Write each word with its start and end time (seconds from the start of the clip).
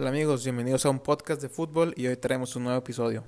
Hola 0.00 0.10
amigos, 0.10 0.44
bienvenidos 0.44 0.86
a 0.86 0.90
un 0.90 1.00
podcast 1.00 1.42
de 1.42 1.48
fútbol 1.48 1.92
y 1.96 2.06
hoy 2.06 2.16
traemos 2.16 2.54
un 2.54 2.62
nuevo 2.62 2.78
episodio. 2.78 3.24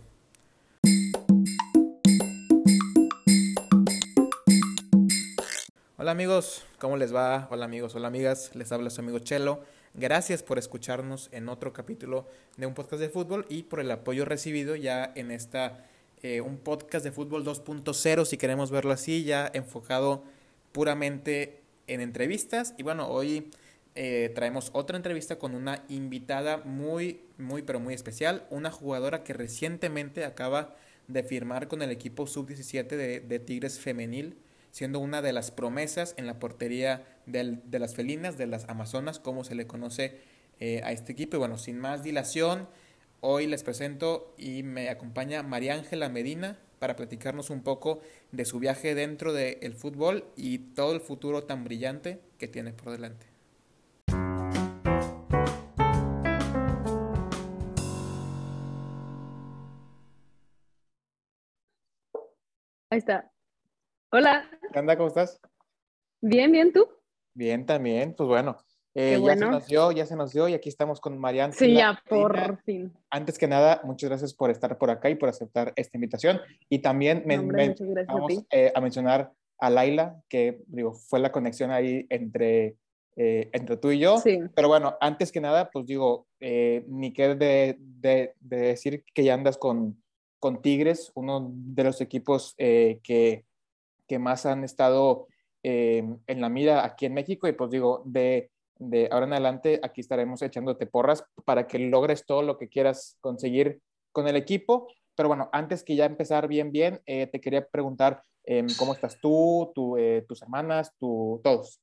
Hola 5.96 6.12
amigos, 6.12 6.64
¿cómo 6.78 6.96
les 6.96 7.12
va? 7.12 7.48
Hola 7.50 7.64
amigos, 7.64 7.96
hola 7.96 8.06
amigas, 8.06 8.52
les 8.54 8.70
habla 8.70 8.88
su 8.90 9.00
amigo 9.00 9.18
Chelo. 9.18 9.64
Gracias 9.94 10.44
por 10.44 10.60
escucharnos 10.60 11.28
en 11.32 11.48
otro 11.48 11.72
capítulo 11.72 12.28
de 12.56 12.66
un 12.66 12.74
podcast 12.74 13.00
de 13.00 13.08
fútbol 13.08 13.46
y 13.48 13.64
por 13.64 13.80
el 13.80 13.90
apoyo 13.90 14.24
recibido 14.24 14.76
ya 14.76 15.10
en 15.16 15.32
esta, 15.32 15.84
eh, 16.22 16.40
un 16.40 16.56
podcast 16.56 17.04
de 17.04 17.10
fútbol 17.10 17.44
2.0, 17.44 18.24
si 18.24 18.36
queremos 18.36 18.70
verlo 18.70 18.92
así, 18.92 19.24
ya 19.24 19.50
enfocado 19.54 20.22
puramente 20.70 21.62
en 21.88 22.00
entrevistas. 22.00 22.74
Y 22.78 22.84
bueno, 22.84 23.08
hoy 23.08 23.50
eh, 23.94 24.30
traemos 24.34 24.70
otra 24.72 24.96
entrevista 24.96 25.38
con 25.38 25.54
una 25.54 25.84
invitada 25.88 26.58
muy, 26.58 27.22
muy, 27.38 27.62
pero 27.62 27.80
muy 27.80 27.94
especial, 27.94 28.46
una 28.50 28.70
jugadora 28.70 29.24
que 29.24 29.32
recientemente 29.32 30.24
acaba 30.24 30.76
de 31.08 31.22
firmar 31.24 31.66
con 31.66 31.82
el 31.82 31.90
equipo 31.90 32.26
sub-17 32.26 32.86
de, 32.86 33.38
Tigres 33.40 33.80
Femenil, 33.80 34.36
siendo 34.70 35.00
una 35.00 35.22
de 35.22 35.32
las 35.32 35.50
promesas 35.50 36.14
en 36.16 36.26
la 36.26 36.38
portería 36.38 37.04
de 37.26 37.78
las 37.78 37.94
felinas, 37.94 38.38
de 38.38 38.46
las 38.46 38.68
amazonas, 38.68 39.18
como 39.18 39.42
se 39.42 39.56
le 39.56 39.66
conoce 39.66 40.18
eh, 40.60 40.82
a 40.84 40.92
este 40.92 41.12
equipo. 41.12 41.36
Y 41.36 41.40
bueno, 41.40 41.58
sin 41.58 41.78
más 41.78 42.04
dilación, 42.04 42.68
hoy 43.20 43.48
les 43.48 43.64
presento 43.64 44.34
y 44.38 44.62
me 44.62 44.88
acompaña 44.88 45.42
María 45.42 45.74
Ángela 45.74 46.08
Medina 46.08 46.58
para 46.78 46.96
platicarnos 46.96 47.50
un 47.50 47.62
poco 47.62 48.00
de 48.30 48.44
su 48.44 48.60
viaje 48.60 48.94
dentro 48.94 49.32
del 49.32 49.74
fútbol 49.74 50.24
y 50.36 50.58
todo 50.58 50.94
el 50.94 51.00
futuro 51.00 51.42
tan 51.42 51.64
brillante 51.64 52.20
que 52.38 52.46
tiene 52.46 52.72
por 52.72 52.92
delante. 52.92 53.29
Ahí 62.92 62.98
está. 62.98 63.30
Hola. 64.10 64.50
¿Qué 64.72 64.80
onda? 64.80 64.96
¿Cómo 64.96 65.06
estás? 65.06 65.40
Bien, 66.20 66.50
bien, 66.50 66.72
¿tú? 66.72 66.88
Bien, 67.34 67.64
también. 67.64 68.14
Pues 68.16 68.28
bueno, 68.28 68.56
eh, 68.96 69.16
ya 69.24 69.36
se 69.36 69.46
nos 69.46 69.66
dio, 69.68 69.92
ya 69.92 70.06
se 70.06 70.16
nos 70.16 70.32
dio 70.32 70.48
y 70.48 70.54
aquí 70.54 70.68
estamos 70.68 71.00
con 71.00 71.16
Mariana. 71.16 71.52
Sí, 71.52 71.72
ya 71.72 72.02
por 72.08 72.60
fin. 72.64 72.92
Antes 73.08 73.38
que 73.38 73.46
nada, 73.46 73.80
muchas 73.84 74.10
gracias 74.10 74.34
por 74.34 74.50
estar 74.50 74.76
por 74.76 74.90
acá 74.90 75.08
y 75.08 75.14
por 75.14 75.28
aceptar 75.28 75.72
esta 75.76 75.96
invitación. 75.96 76.40
Y 76.68 76.80
también 76.80 77.22
me, 77.26 77.36
vamos 78.06 78.44
a, 78.50 78.56
eh, 78.56 78.72
a, 78.74 78.80
mencionar 78.80 79.30
a 79.60 79.70
Laila, 79.70 80.20
que 80.28 80.60
digo, 80.66 80.92
fue 80.92 81.20
la 81.20 81.30
conexión 81.30 81.70
ahí 81.70 82.08
entre, 82.10 82.74
eh, 83.14 83.50
entre 83.52 83.76
tú 83.76 83.92
y 83.92 84.00
yo. 84.00 84.18
Sí. 84.18 84.40
Pero 84.52 84.66
bueno, 84.66 84.96
antes 85.00 85.30
que 85.30 85.40
nada, 85.40 85.70
pues 85.70 85.86
digo, 85.86 86.26
ni 86.40 87.12
que 87.12 87.36
de, 87.36 87.76
de, 87.78 88.34
de 88.40 88.56
decir 88.56 89.04
que 89.14 89.22
ya 89.22 89.34
andas 89.34 89.58
con, 89.58 89.99
con 90.40 90.62
Tigres, 90.62 91.12
uno 91.14 91.50
de 91.52 91.84
los 91.84 92.00
equipos 92.00 92.54
eh, 92.58 92.98
que, 93.04 93.44
que, 94.08 94.18
más 94.18 94.46
han 94.46 94.64
estado 94.64 95.28
eh, 95.62 96.02
en 96.26 96.40
la 96.40 96.48
mira 96.48 96.84
aquí 96.84 97.06
en 97.06 97.14
México. 97.14 97.46
Y 97.46 97.52
pues 97.52 97.70
digo, 97.70 98.02
de, 98.06 98.50
de, 98.78 99.08
ahora 99.12 99.26
en 99.26 99.34
adelante 99.34 99.80
aquí 99.82 100.00
estaremos 100.00 100.42
echándote 100.42 100.86
porras 100.86 101.24
para 101.44 101.66
que 101.66 101.78
logres 101.78 102.24
todo 102.24 102.42
lo 102.42 102.56
que 102.56 102.68
quieras 102.68 103.18
conseguir 103.20 103.80
con 104.12 104.26
el 104.26 104.36
equipo. 104.36 104.88
Pero 105.14 105.28
bueno, 105.28 105.50
antes 105.52 105.84
que 105.84 105.94
ya 105.94 106.06
empezar 106.06 106.48
bien, 106.48 106.72
bien, 106.72 107.00
eh, 107.04 107.26
te 107.26 107.40
quería 107.40 107.66
preguntar 107.66 108.22
em, 108.44 108.66
cómo 108.78 108.94
estás 108.94 109.20
tú, 109.20 109.70
tus 110.26 110.42
hermanas, 110.42 110.92
tú, 110.98 111.40
todos. 111.44 111.78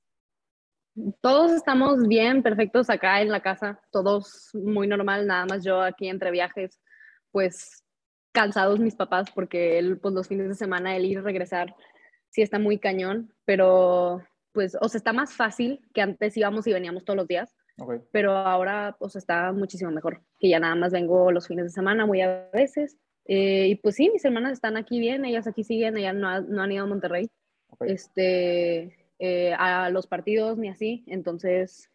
Todos 1.22 1.52
estamos 1.52 2.08
bien, 2.08 2.42
perfectos 2.42 2.90
acá 2.90 3.22
en 3.22 3.30
la 3.30 3.40
casa, 3.40 3.80
todos 3.92 4.50
muy 4.54 4.88
normal, 4.88 5.28
nada 5.28 5.46
más 5.46 5.64
yo 5.64 5.80
aquí 5.80 6.08
entre 6.08 6.32
viajes, 6.32 6.80
pues 7.32 7.84
cansados 8.38 8.80
mis 8.80 8.94
papás 8.94 9.32
porque 9.34 9.80
él, 9.80 9.98
pues 9.98 10.14
los 10.14 10.28
fines 10.28 10.48
de 10.48 10.54
semana, 10.54 10.96
el 10.96 11.06
ir 11.06 11.18
y 11.18 11.22
regresar, 11.22 11.76
sí 12.30 12.44
está 12.44 12.60
muy 12.60 12.78
cañón, 12.78 13.34
pero 13.46 14.22
pues, 14.52 14.78
o 14.80 14.88
sea, 14.88 15.00
está 15.00 15.12
más 15.12 15.34
fácil 15.34 15.82
que 15.92 16.02
antes 16.02 16.38
íbamos 16.38 16.68
y 16.68 16.74
veníamos 16.74 17.04
todos 17.04 17.18
los 17.18 17.28
días, 17.28 17.56
pero 18.12 18.34
ahora, 18.38 18.96
pues 19.00 19.16
está 19.16 19.52
muchísimo 19.54 19.90
mejor, 19.90 20.22
que 20.40 20.50
ya 20.50 20.60
nada 20.60 20.76
más 20.76 20.92
vengo 20.92 21.32
los 21.32 21.48
fines 21.48 21.66
de 21.66 21.72
semana, 21.72 22.06
muy 22.06 22.22
a 22.22 22.48
veces, 22.54 23.00
eh, 23.26 23.70
y 23.70 23.76
pues 23.76 23.96
sí, 23.96 24.12
mis 24.12 24.24
hermanas 24.24 24.52
están 24.52 24.78
aquí 24.78 25.00
bien, 25.00 25.26
ellas 25.26 25.48
aquí 25.48 25.64
siguen, 25.64 25.98
ellas 25.98 26.14
no, 26.14 26.42
no 26.42 26.62
han 26.62 26.72
ido 26.72 26.84
a 26.84 26.88
Monterrey, 26.88 27.32
este, 27.80 29.10
eh, 29.18 29.54
a 29.58 29.90
los 29.90 30.06
partidos 30.06 30.60
ni 30.60 30.70
así, 30.70 31.04
entonces, 31.08 31.90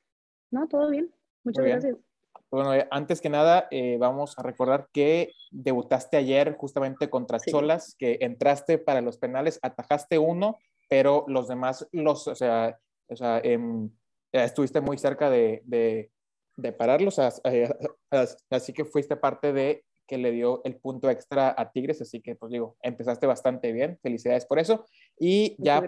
no, 0.51 0.67
todo 0.67 0.91
bien, 0.91 1.09
muchas 1.45 1.65
gracias. 1.65 2.12
Bueno, 2.53 2.75
eh, 2.75 2.87
antes 2.91 3.23
que 3.23 3.31
nada, 3.31 3.67
eh, 3.71 3.97
vamos 3.99 4.39
a 4.39 4.43
recordar 4.43 4.89
que 4.93 5.33
debutaste 5.51 6.19
ayer 6.19 6.55
justamente 6.59 7.09
contra 7.09 7.41
Cholas, 7.41 7.97
que 7.99 8.19
entraste 8.21 8.77
para 8.77 9.01
los 9.01 9.17
penales, 9.17 9.59
atajaste 9.63 10.19
uno, 10.19 10.59
pero 10.91 11.25
los 11.29 11.49
demás, 11.49 11.89
los, 11.93 12.29
o 12.29 12.35
sea, 12.35 12.79
o 13.09 13.17
sea 13.17 13.41
em, 13.43 13.91
estuviste 14.33 14.83
muy 14.83 14.99
cerca 14.99 15.31
de, 15.31 15.63
de, 15.65 16.11
de 16.57 16.73
pararlos, 16.75 17.19
así 17.19 18.73
que 18.75 18.85
fuiste 18.85 19.17
parte 19.17 19.55
de 19.55 19.87
que 20.07 20.19
le 20.19 20.31
dio 20.31 20.61
el 20.65 20.77
punto 20.77 21.09
extra 21.09 21.55
a 21.57 21.71
Tigres, 21.71 22.03
así 22.03 22.21
que 22.21 22.35
pues 22.35 22.53
digo, 22.53 22.77
empezaste 22.83 23.27
bastante 23.27 23.73
bien, 23.73 23.99
felicidades 24.03 24.45
por 24.45 24.59
eso. 24.59 24.85
Y 25.19 25.57
ya 25.59 25.83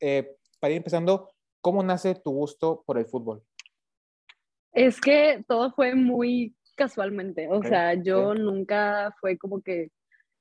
eh, 0.00 0.36
para 0.58 0.72
ir 0.72 0.78
empezando, 0.78 1.30
¿cómo 1.60 1.84
nace 1.84 2.16
tu 2.16 2.32
gusto 2.32 2.82
por 2.84 2.98
el 2.98 3.06
fútbol? 3.06 3.44
Es 4.72 5.00
que 5.00 5.44
todo 5.48 5.72
fue 5.72 5.94
muy 5.94 6.54
casualmente, 6.76 7.48
o 7.50 7.62
sea, 7.62 7.94
yo 7.94 8.34
nunca 8.34 9.14
fue 9.20 9.36
como 9.36 9.60
que, 9.60 9.90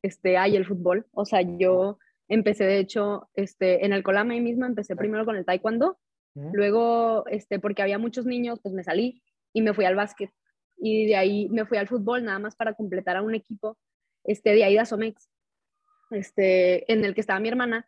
este, 0.01 0.37
hay 0.37 0.55
el 0.55 0.65
fútbol, 0.65 1.05
o 1.11 1.25
sea, 1.25 1.41
yo 1.41 1.97
empecé 2.29 2.63
de 2.63 2.79
hecho, 2.79 3.29
este, 3.33 3.85
en 3.85 3.91
el 3.91 4.03
Colame 4.03 4.35
ahí 4.35 4.41
mismo, 4.41 4.65
empecé 4.65 4.95
primero 4.95 5.25
con 5.25 5.35
el 5.35 5.45
taekwondo, 5.45 5.97
luego, 6.35 7.25
este, 7.27 7.59
porque 7.59 7.81
había 7.81 7.97
muchos 7.97 8.25
niños, 8.25 8.59
pues 8.61 8.73
me 8.73 8.83
salí 8.83 9.21
y 9.51 9.61
me 9.61 9.73
fui 9.73 9.83
al 9.83 9.95
básquet, 9.95 10.31
y 10.77 11.07
de 11.07 11.17
ahí 11.17 11.49
me 11.49 11.65
fui 11.65 11.77
al 11.77 11.89
fútbol 11.89 12.23
nada 12.23 12.39
más 12.39 12.55
para 12.55 12.73
completar 12.73 13.17
a 13.17 13.21
un 13.21 13.35
equipo, 13.35 13.77
este, 14.23 14.51
de 14.51 14.63
Aida 14.63 14.85
Somex, 14.85 15.29
este, 16.11 16.89
en 16.91 17.03
el 17.03 17.13
que 17.15 17.21
estaba 17.21 17.41
mi 17.41 17.49
hermana, 17.49 17.85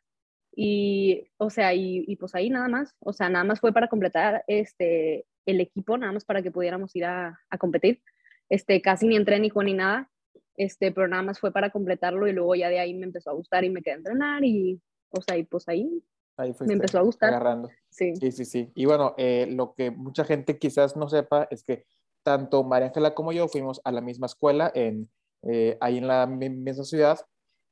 y, 0.53 1.31
o 1.38 1.50
sea, 1.50 1.73
y, 1.73 2.03
y, 2.06 2.18
pues 2.18 2.35
ahí 2.35 2.50
nada 2.50 2.68
más, 2.68 2.94
o 3.00 3.13
sea, 3.13 3.29
nada 3.29 3.46
más 3.46 3.62
fue 3.62 3.72
para 3.72 3.88
completar, 3.88 4.44
este, 4.47 5.25
el 5.46 5.62
equipo, 5.62 5.97
nada 5.97 6.13
más 6.13 6.25
para 6.25 6.41
que 6.41 6.52
pudiéramos 6.52 6.96
ir 6.96 7.06
a, 7.06 7.40
competir. 7.59 8.02
Este, 8.50 8.81
casi 8.81 9.07
ni 9.07 9.16
entré 9.16 9.40
ni 9.40 9.50
con 9.50 9.66
ni 9.66 9.74
nada, 9.74 10.09
este, 10.57 10.91
pero 10.91 11.07
nada 11.07 11.24
más 11.24 11.40
fue 11.40 11.52
para 11.52 11.69
completarlo 11.69 12.28
y 12.28 12.34
luego 12.34 12.56
ya 12.56 12.69
de 12.69 12.79
ahí 12.79 12.94
me 12.94 13.06
empezó 13.06 13.29
a 13.29 13.34
gustar 13.34 13.63
y 13.63 13.69
me 13.69 13.81
quedé 13.81 13.94
a 13.94 13.97
entrenar 13.97 14.44
y, 14.44 14.81
o 15.09 15.22
sea, 15.22 15.38
y 15.38 15.44
pues 15.44 15.68
ahí, 15.69 16.03
me 16.38 16.74
empezó 16.74 17.00
a 17.00 17.02
gustar. 17.02 17.29
Agarrando. 17.29 17.69
Sí. 17.90 18.16
sí, 18.16 18.31
sí, 18.31 18.46
sí. 18.46 18.72
Y 18.75 18.85
bueno, 18.85 19.13
eh, 19.18 19.47
lo 19.50 19.74
que 19.74 19.91
mucha 19.91 20.25
gente 20.25 20.57
quizás 20.57 20.96
no 20.96 21.07
sepa 21.09 21.47
es 21.50 21.63
que 21.63 21.85
tanto 22.23 22.63
María 22.63 22.88
Ángela 22.88 23.13
como 23.13 23.31
yo 23.31 23.47
fuimos 23.47 23.81
a 23.84 23.91
la 23.91 24.02
misma 24.02 24.28
escuela 24.28 24.72
en, 24.73 25.09
eh, 25.44 25.78
ahí 25.81 25.97
en 25.97 26.08
la 26.08 26.28
misma 26.28 26.84
ciudad 26.84 27.19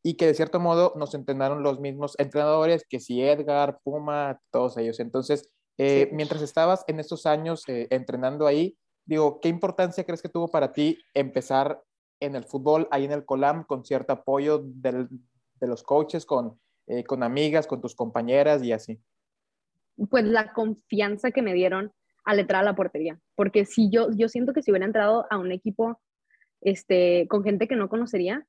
y 0.03 0.15
que 0.15 0.27
de 0.27 0.33
cierto 0.33 0.59
modo 0.59 0.93
nos 0.95 1.13
entrenaron 1.13 1.63
los 1.63 1.79
mismos 1.79 2.15
entrenadores, 2.19 2.85
que 2.87 2.99
si 2.99 3.21
Edgar, 3.21 3.79
Puma, 3.83 4.39
todos 4.51 4.77
ellos. 4.77 4.99
Entonces, 4.99 5.49
eh, 5.81 6.09
mientras 6.11 6.41
estabas 6.41 6.83
en 6.87 6.99
estos 6.99 7.25
años 7.25 7.63
eh, 7.69 7.87
entrenando 7.89 8.45
ahí, 8.45 8.77
digo, 9.05 9.39
¿qué 9.39 9.47
importancia 9.47 10.03
crees 10.03 10.21
que 10.21 10.27
tuvo 10.27 10.49
para 10.49 10.73
ti 10.73 10.99
empezar 11.13 11.81
en 12.19 12.35
el 12.35 12.43
fútbol, 12.43 12.89
ahí 12.91 13.05
en 13.05 13.13
el 13.13 13.23
Colam, 13.23 13.63
con 13.63 13.85
cierto 13.85 14.11
apoyo 14.11 14.61
de 14.61 15.07
los 15.61 15.83
coaches, 15.83 16.25
con, 16.25 16.59
eh, 16.87 17.05
con 17.05 17.23
amigas, 17.23 17.65
con 17.65 17.79
tus 17.79 17.95
compañeras 17.95 18.61
y 18.61 18.73
así? 18.73 18.99
Pues 20.09 20.25
la 20.25 20.51
confianza 20.51 21.31
que 21.31 21.41
me 21.41 21.53
dieron 21.53 21.93
al 22.25 22.39
entrar 22.39 22.61
a 22.61 22.65
la 22.65 22.75
portería, 22.75 23.17
porque 23.35 23.63
si 23.63 23.89
yo, 23.89 24.09
yo 24.11 24.27
siento 24.27 24.51
que 24.51 24.61
si 24.61 24.71
hubiera 24.71 24.85
entrado 24.85 25.27
a 25.29 25.37
un 25.37 25.53
equipo 25.53 26.01
este, 26.59 27.25
con 27.29 27.41
gente 27.41 27.69
que 27.69 27.77
no 27.77 27.87
conocería, 27.87 28.45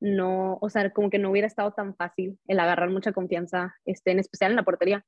no, 0.00 0.58
o 0.60 0.68
sea, 0.68 0.90
como 0.90 1.10
que 1.10 1.20
no 1.20 1.30
hubiera 1.30 1.46
estado 1.46 1.70
tan 1.74 1.94
fácil 1.94 2.40
el 2.48 2.58
agarrar 2.58 2.90
mucha 2.90 3.12
confianza, 3.12 3.76
este, 3.84 4.10
en 4.10 4.18
especial 4.18 4.50
en 4.50 4.56
la 4.56 4.64
portería, 4.64 5.06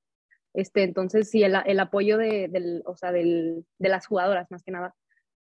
este, 0.55 0.85
entonces, 0.85 1.29
sí, 1.29 1.43
el, 1.43 1.57
el 1.67 1.81
apoyo 1.81 2.17
de, 2.17 2.49
del, 2.49 2.83
o 2.87 2.97
sea, 2.97 3.11
del, 3.11 3.67
de 3.79 3.89
las 3.89 4.07
jugadoras, 4.07 4.51
más 4.51 4.63
que 4.63 4.71
nada, 4.71 4.95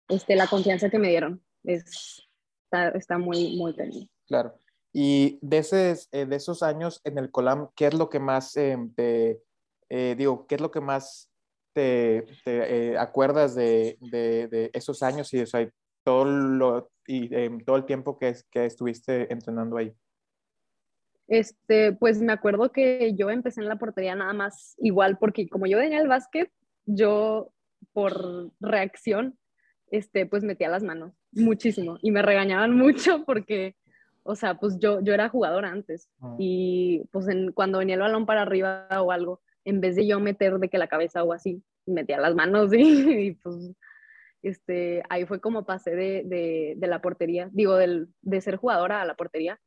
este, 0.08 0.34
la 0.34 0.48
confianza 0.48 0.90
que 0.90 0.98
me 0.98 1.08
dieron, 1.08 1.42
es, 1.62 2.28
está, 2.64 2.88
está 2.90 3.16
muy, 3.16 3.56
muy 3.56 3.72
bien. 3.72 4.10
Claro. 4.26 4.58
Y 4.92 5.38
de, 5.40 5.58
ese, 5.58 5.96
eh, 6.12 6.26
de 6.26 6.36
esos 6.36 6.62
años 6.62 7.00
en 7.04 7.18
el 7.18 7.30
Colam, 7.30 7.68
¿qué 7.76 7.86
es 7.86 7.94
lo 7.94 8.10
que 8.10 8.18
más 8.18 8.56
eh, 8.56 8.76
te, 8.96 9.40
eh, 9.88 10.14
digo, 10.18 10.46
qué 10.46 10.56
es 10.56 10.60
lo 10.60 10.70
que 10.70 10.80
más 10.80 11.30
te, 11.72 12.26
te 12.44 12.98
acuerdas 12.98 13.54
de, 13.54 13.96
de, 14.00 14.48
de, 14.48 14.70
esos 14.72 15.02
años 15.02 15.32
y 15.34 15.40
o 15.40 15.46
sea, 15.46 15.68
todo, 16.04 16.24
lo, 16.24 16.90
y, 17.06 17.28
todo 17.64 17.76
el 17.76 17.86
tiempo 17.86 18.18
que, 18.18 18.36
que 18.50 18.66
estuviste 18.66 19.32
entrenando 19.32 19.76
ahí? 19.76 19.92
Este, 21.26 21.92
pues 21.92 22.20
me 22.20 22.32
acuerdo 22.32 22.70
que 22.70 23.14
yo 23.14 23.30
empecé 23.30 23.60
en 23.60 23.68
la 23.68 23.76
portería 23.76 24.14
nada 24.14 24.32
más 24.32 24.74
igual, 24.78 25.16
porque 25.18 25.48
como 25.48 25.66
yo 25.66 25.78
venía 25.78 26.00
el 26.00 26.08
básquet, 26.08 26.50
yo 26.86 27.50
por 27.92 28.50
reacción 28.60 29.38
este, 29.90 30.26
pues 30.26 30.42
metía 30.42 30.68
las 30.68 30.82
manos, 30.82 31.12
muchísimo, 31.32 31.98
y 32.02 32.10
me 32.10 32.22
regañaban 32.22 32.76
mucho 32.76 33.24
porque, 33.24 33.76
o 34.22 34.34
sea, 34.34 34.58
pues 34.58 34.78
yo, 34.78 35.00
yo 35.00 35.14
era 35.14 35.28
jugadora 35.28 35.70
antes, 35.70 36.08
y 36.38 37.04
pues 37.12 37.28
en, 37.28 37.52
cuando 37.52 37.78
venía 37.78 37.94
el 37.94 38.00
balón 38.00 38.26
para 38.26 38.42
arriba 38.42 38.88
o 39.00 39.12
algo, 39.12 39.40
en 39.64 39.80
vez 39.80 39.96
de 39.96 40.06
yo 40.06 40.20
meter 40.20 40.58
de 40.58 40.68
que 40.68 40.78
la 40.78 40.88
cabeza 40.88 41.22
o 41.22 41.32
así, 41.32 41.62
metía 41.86 42.18
las 42.18 42.34
manos 42.34 42.72
y, 42.76 43.32
pues 43.42 43.72
este, 44.42 45.02
ahí 45.08 45.24
fue 45.24 45.40
como 45.40 45.64
pasé 45.64 45.94
de, 45.94 46.22
de, 46.24 46.74
de 46.76 46.86
la 46.86 47.00
portería, 47.00 47.48
digo, 47.52 47.76
del, 47.76 48.08
de 48.20 48.40
ser 48.40 48.56
jugadora 48.56 49.00
a 49.00 49.06
la 49.06 49.14
portería, 49.14 49.58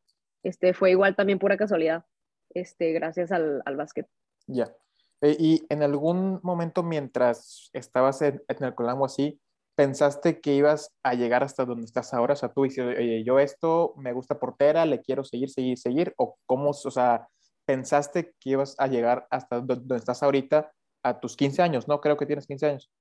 este, 0.43 0.73
fue 0.73 0.91
igual 0.91 1.15
también 1.15 1.39
pura 1.39 1.57
casualidad, 1.57 2.05
este, 2.53 2.91
gracias 2.93 3.31
al, 3.31 3.61
al 3.65 3.75
básquet. 3.75 4.07
Ya. 4.47 4.73
Eh, 5.21 5.35
y 5.39 5.65
en 5.69 5.83
algún 5.83 6.39
momento 6.43 6.83
mientras 6.83 7.69
estabas 7.73 8.21
en, 8.21 8.41
en 8.47 8.63
el 8.63 8.75
Colamo 8.75 9.05
así, 9.05 9.39
pensaste 9.77 10.41
que 10.41 10.55
ibas 10.55 10.91
a 11.03 11.13
llegar 11.13 11.43
hasta 11.43 11.63
donde 11.63 11.85
estás 11.85 12.13
ahora? 12.13 12.33
O 12.33 12.35
sea, 12.35 12.49
tú 12.49 12.63
dices, 12.63 12.97
oye, 12.97 13.23
yo 13.23 13.39
esto 13.39 13.93
me 13.97 14.11
gusta 14.11 14.39
portera, 14.39 14.85
le 14.87 15.01
quiero 15.01 15.23
seguir, 15.23 15.51
seguir, 15.51 15.77
seguir, 15.77 16.13
o 16.17 16.37
cómo, 16.47 16.71
o 16.71 16.91
sea, 16.91 17.27
pensaste 17.65 18.33
que 18.39 18.49
ibas 18.51 18.75
a 18.79 18.87
llegar 18.87 19.27
hasta 19.29 19.61
donde 19.61 19.95
estás 19.95 20.23
ahorita 20.23 20.71
a 21.03 21.19
tus 21.19 21.37
15 21.37 21.61
años, 21.61 21.87
¿no? 21.87 22.01
Creo 22.01 22.17
que 22.17 22.25
tienes 22.25 22.47
15 22.47 22.65
años. 22.65 22.91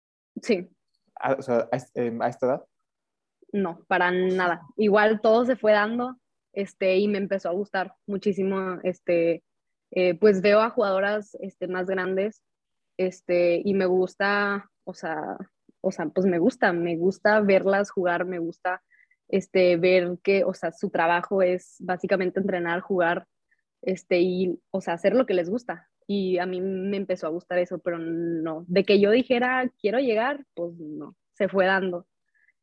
Sí. 0.42 0.68
A, 1.14 1.32
o 1.32 1.42
sea, 1.42 1.68
a, 1.72 1.78
em, 1.94 2.20
a 2.20 2.28
esta 2.28 2.46
edad. 2.46 2.64
No, 3.52 3.82
para 3.88 4.10
nada. 4.10 4.60
Igual 4.76 5.22
todo 5.22 5.46
se 5.46 5.56
fue 5.56 5.72
dando, 5.72 6.16
este, 6.56 6.96
y 6.96 7.06
me 7.06 7.18
empezó 7.18 7.50
a 7.50 7.52
gustar 7.52 7.94
muchísimo, 8.06 8.80
este, 8.82 9.44
eh, 9.90 10.14
pues 10.14 10.40
veo 10.40 10.60
a 10.60 10.70
jugadoras 10.70 11.36
este, 11.40 11.68
más 11.68 11.86
grandes 11.86 12.42
este, 12.96 13.60
y 13.62 13.74
me 13.74 13.84
gusta, 13.84 14.70
o 14.84 14.94
sea, 14.94 15.36
o 15.82 15.92
sea, 15.92 16.06
pues 16.06 16.26
me 16.26 16.38
gusta, 16.38 16.72
me 16.72 16.96
gusta 16.96 17.40
verlas 17.40 17.90
jugar, 17.90 18.24
me 18.24 18.38
gusta 18.38 18.82
este, 19.28 19.76
ver 19.76 20.18
que, 20.22 20.44
o 20.44 20.54
sea, 20.54 20.72
su 20.72 20.88
trabajo 20.88 21.42
es 21.42 21.76
básicamente 21.78 22.40
entrenar, 22.40 22.80
jugar, 22.80 23.26
este, 23.82 24.20
y, 24.20 24.58
o 24.70 24.80
sea, 24.80 24.94
hacer 24.94 25.14
lo 25.14 25.26
que 25.26 25.34
les 25.34 25.50
gusta. 25.50 25.90
Y 26.06 26.38
a 26.38 26.46
mí 26.46 26.62
me 26.62 26.96
empezó 26.96 27.26
a 27.26 27.30
gustar 27.30 27.58
eso, 27.58 27.80
pero 27.80 27.98
no, 27.98 28.64
de 28.66 28.84
que 28.84 28.98
yo 28.98 29.10
dijera, 29.10 29.70
quiero 29.78 29.98
llegar, 29.98 30.46
pues 30.54 30.72
no, 30.78 31.16
se 31.34 31.48
fue 31.48 31.66
dando, 31.66 32.06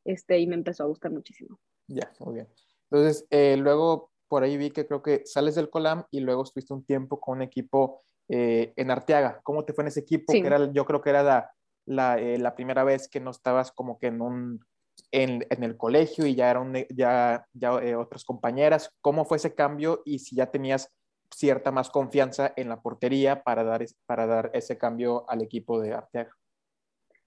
este, 0.03 0.39
y 0.39 0.47
me 0.47 0.55
empezó 0.55 0.83
a 0.83 0.87
gustar 0.87 1.11
muchísimo. 1.11 1.59
Ya, 1.87 2.11
muy 2.19 2.35
bien. 2.35 2.47
Entonces, 2.93 3.25
eh, 3.31 3.57
luego 3.57 4.11
por 4.27 4.43
ahí 4.43 4.55
vi 4.55 4.69
que 4.69 4.85
creo 4.85 5.01
que 5.01 5.23
sales 5.25 5.55
del 5.55 5.71
Colam 5.71 6.03
y 6.11 6.19
luego 6.19 6.43
estuviste 6.43 6.73
un 6.73 6.85
tiempo 6.85 7.19
con 7.19 7.37
un 7.37 7.41
equipo 7.41 7.99
eh, 8.29 8.71
en 8.75 8.91
Arteaga. 8.91 9.41
¿Cómo 9.41 9.65
te 9.65 9.73
fue 9.73 9.83
en 9.83 9.87
ese 9.87 10.01
equipo? 10.01 10.31
Que 10.31 10.45
era, 10.45 10.71
yo 10.71 10.85
creo 10.85 11.01
que 11.01 11.09
era 11.09 11.23
la, 11.23 11.51
la, 11.85 12.19
eh, 12.19 12.37
la, 12.37 12.55
primera 12.55 12.83
vez 12.83 13.07
que 13.07 13.19
no 13.19 13.31
estabas 13.31 13.71
como 13.71 13.97
que 13.97 14.07
en 14.07 14.21
un 14.21 14.63
en, 15.11 15.45
en 15.49 15.63
el 15.63 15.75
colegio 15.75 16.27
y 16.27 16.35
ya 16.35 16.51
eran 16.51 16.73
ya, 16.95 17.47
ya 17.53 17.73
eh, 17.79 17.95
otras 17.95 18.23
compañeras. 18.23 18.91
¿Cómo 19.01 19.25
fue 19.25 19.37
ese 19.37 19.55
cambio 19.55 20.03
y 20.05 20.19
si 20.19 20.35
ya 20.35 20.51
tenías 20.51 20.91
cierta 21.31 21.71
más 21.71 21.89
confianza 21.89 22.53
en 22.55 22.69
la 22.69 22.79
portería 22.79 23.41
para 23.43 23.63
dar, 23.63 23.83
para 24.05 24.27
dar 24.27 24.51
ese 24.53 24.77
cambio 24.77 25.27
al 25.29 25.41
equipo 25.41 25.81
de 25.81 25.93
Arteaga? 25.93 26.35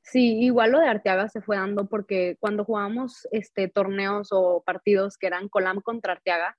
Sí, 0.06 0.38
igual 0.38 0.70
lo 0.70 0.78
de 0.78 0.86
Arteaga 0.86 1.28
se 1.28 1.40
fue 1.40 1.56
dando 1.56 1.88
porque 1.88 2.36
cuando 2.38 2.64
jugábamos 2.64 3.26
este, 3.32 3.66
torneos 3.68 4.28
o 4.30 4.62
partidos 4.64 5.18
que 5.18 5.26
eran 5.26 5.48
Colam 5.48 5.80
contra 5.80 6.12
Arteaga, 6.12 6.56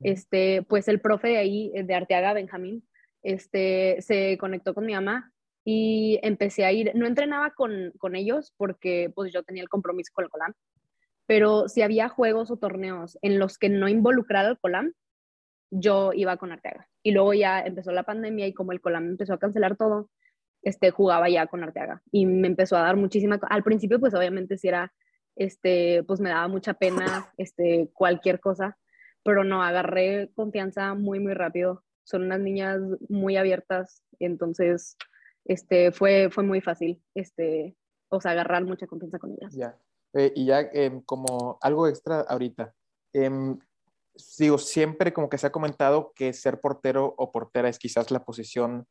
este, 0.00 0.62
pues 0.62 0.88
el 0.88 1.00
profe 1.00 1.28
de 1.28 1.36
ahí, 1.36 1.72
de 1.74 1.94
Arteaga, 1.94 2.32
Benjamín, 2.32 2.88
este, 3.22 4.00
se 4.00 4.38
conectó 4.38 4.72
con 4.72 4.86
mi 4.86 4.94
mamá 4.94 5.30
y 5.62 6.18
empecé 6.22 6.64
a 6.64 6.72
ir, 6.72 6.92
no 6.94 7.06
entrenaba 7.06 7.50
con, 7.50 7.92
con 7.98 8.16
ellos 8.16 8.54
porque 8.56 9.12
pues 9.14 9.30
yo 9.30 9.42
tenía 9.42 9.62
el 9.62 9.68
compromiso 9.68 10.12
con 10.14 10.24
el 10.24 10.30
Colam, 10.30 10.54
pero 11.26 11.68
si 11.68 11.82
había 11.82 12.08
juegos 12.08 12.50
o 12.50 12.56
torneos 12.56 13.18
en 13.20 13.38
los 13.38 13.58
que 13.58 13.68
no 13.68 13.88
involucrara 13.88 14.48
el 14.48 14.58
Colam, 14.58 14.94
yo 15.70 16.12
iba 16.14 16.38
con 16.38 16.50
Arteaga. 16.50 16.88
Y 17.02 17.12
luego 17.12 17.34
ya 17.34 17.60
empezó 17.60 17.92
la 17.92 18.04
pandemia 18.04 18.46
y 18.46 18.54
como 18.54 18.72
el 18.72 18.80
Colam 18.80 19.06
empezó 19.06 19.34
a 19.34 19.38
cancelar 19.38 19.76
todo, 19.76 20.08
este, 20.66 20.90
jugaba 20.90 21.28
ya 21.28 21.46
con 21.46 21.62
Arteaga. 21.62 22.02
Y 22.10 22.26
me 22.26 22.48
empezó 22.48 22.76
a 22.76 22.80
dar 22.80 22.96
muchísima... 22.96 23.38
Al 23.48 23.62
principio, 23.62 24.00
pues 24.00 24.14
obviamente 24.14 24.58
si 24.58 24.66
era, 24.66 24.92
este, 25.36 26.02
pues 26.02 26.18
me 26.20 26.30
daba 26.30 26.48
mucha 26.48 26.74
pena, 26.74 27.32
este, 27.36 27.88
cualquier 27.94 28.40
cosa, 28.40 28.76
pero 29.22 29.44
no, 29.44 29.62
agarré 29.62 30.32
confianza 30.34 30.94
muy, 30.94 31.20
muy 31.20 31.34
rápido. 31.34 31.84
Son 32.02 32.24
unas 32.24 32.40
niñas 32.40 32.80
muy 33.08 33.36
abiertas, 33.36 34.02
entonces 34.18 34.96
este, 35.44 35.92
fue, 35.92 36.30
fue 36.32 36.42
muy 36.42 36.60
fácil, 36.60 37.00
este, 37.14 37.76
o 38.08 38.20
sea, 38.20 38.32
agarrar 38.32 38.64
mucha 38.64 38.88
confianza 38.88 39.20
con 39.20 39.34
ellas. 39.34 39.54
Ya, 39.54 39.78
eh, 40.14 40.32
y 40.34 40.46
ya 40.46 40.62
eh, 40.72 41.00
como 41.06 41.58
algo 41.62 41.86
extra 41.86 42.22
ahorita, 42.22 42.74
eh, 43.12 43.30
digo, 44.36 44.58
siempre 44.58 45.12
como 45.12 45.28
que 45.28 45.38
se 45.38 45.46
ha 45.46 45.52
comentado 45.52 46.12
que 46.16 46.32
ser 46.32 46.60
portero 46.60 47.14
o 47.18 47.30
portera 47.30 47.68
es 47.68 47.78
quizás 47.78 48.10
la 48.10 48.24
posición 48.24 48.88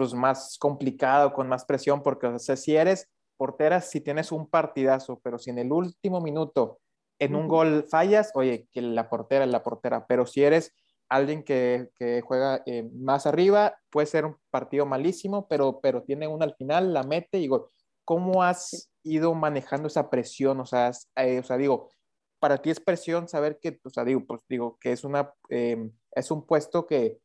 pues, 0.00 0.14
más 0.14 0.56
complicada 0.58 1.26
o 1.26 1.32
con 1.34 1.46
más 1.46 1.66
presión, 1.66 2.02
porque 2.02 2.26
o 2.26 2.38
sea, 2.38 2.56
si 2.56 2.74
eres 2.74 3.10
portera, 3.36 3.80
si 3.80 4.00
tienes 4.00 4.32
un 4.32 4.48
partidazo, 4.48 5.20
pero 5.22 5.38
si 5.38 5.50
en 5.50 5.58
el 5.58 5.72
último 5.72 6.20
minuto 6.20 6.78
en 7.18 7.34
un 7.36 7.48
gol 7.48 7.84
fallas, 7.90 8.30
oye, 8.34 8.66
que 8.72 8.80
la 8.80 9.10
portera 9.10 9.44
es 9.44 9.50
la 9.50 9.62
portera, 9.62 10.06
pero 10.06 10.24
si 10.24 10.42
eres 10.42 10.72
alguien 11.10 11.42
que, 11.42 11.90
que 11.98 12.22
juega 12.22 12.62
eh, 12.64 12.88
más 12.94 13.26
arriba, 13.26 13.76
puede 13.90 14.06
ser 14.06 14.24
un 14.24 14.38
partido 14.48 14.86
malísimo, 14.86 15.46
pero, 15.48 15.80
pero 15.82 16.02
tiene 16.02 16.26
una 16.28 16.46
al 16.46 16.54
final, 16.54 16.94
la 16.94 17.02
mete 17.02 17.38
y 17.38 17.46
gol. 17.46 17.66
¿Cómo 18.06 18.42
has 18.42 18.90
ido 19.02 19.34
manejando 19.34 19.88
esa 19.88 20.08
presión? 20.08 20.60
O 20.60 20.64
sea, 20.64 20.92
eh, 21.16 21.40
o 21.40 21.42
sea, 21.42 21.58
digo, 21.58 21.90
para 22.38 22.62
ti 22.62 22.70
es 22.70 22.80
presión 22.80 23.28
saber 23.28 23.58
que, 23.60 23.78
o 23.84 23.90
sea, 23.90 24.04
digo, 24.04 24.24
pues 24.26 24.40
digo, 24.48 24.78
que 24.80 24.92
es 24.92 25.04
una, 25.04 25.34
eh, 25.50 25.90
es 26.12 26.30
un 26.30 26.46
puesto 26.46 26.86
que, 26.86 27.18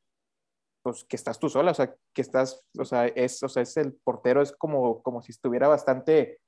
pues, 0.85 1.03
que 1.03 1.15
estás 1.15 1.39
tú 1.39 1.49
sola, 1.49 1.71
o 1.71 1.73
sea, 1.73 1.95
que 2.13 2.21
estás, 2.21 2.63
o 2.77 2.85
sea, 2.85 3.07
es, 3.07 3.41
o 3.41 3.49
sea, 3.49 3.63
es 3.63 3.75
el 3.75 3.93
portero, 3.93 4.43
es 4.43 4.51
como, 4.51 5.01
como 5.01 5.23
si 5.23 5.31
estuviera 5.31 5.67
bastante 5.67 6.39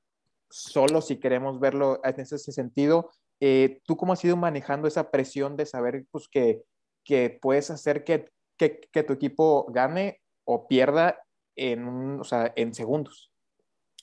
solo, 0.48 1.02
si 1.02 1.20
queremos 1.20 1.60
verlo 1.60 2.00
en 2.04 2.20
ese 2.20 2.38
sentido, 2.38 3.10
eh, 3.40 3.82
¿Tú 3.86 3.98
cómo 3.98 4.14
has 4.14 4.24
ido 4.24 4.36
manejando 4.36 4.88
esa 4.88 5.10
presión 5.10 5.58
de 5.58 5.66
saber 5.66 6.06
pues, 6.12 6.28
que, 6.28 6.62
que 7.04 7.38
puedes 7.42 7.72
hacer 7.72 8.04
que, 8.04 8.30
que, 8.58 8.80
que, 8.92 9.04
tu 9.04 9.14
equipo 9.14 9.66
gane 9.72 10.22
o 10.44 10.68
pierda 10.68 11.20
en, 11.56 12.20
o 12.20 12.24
sea, 12.24 12.54
en 12.56 12.76
segundos? 12.76 13.32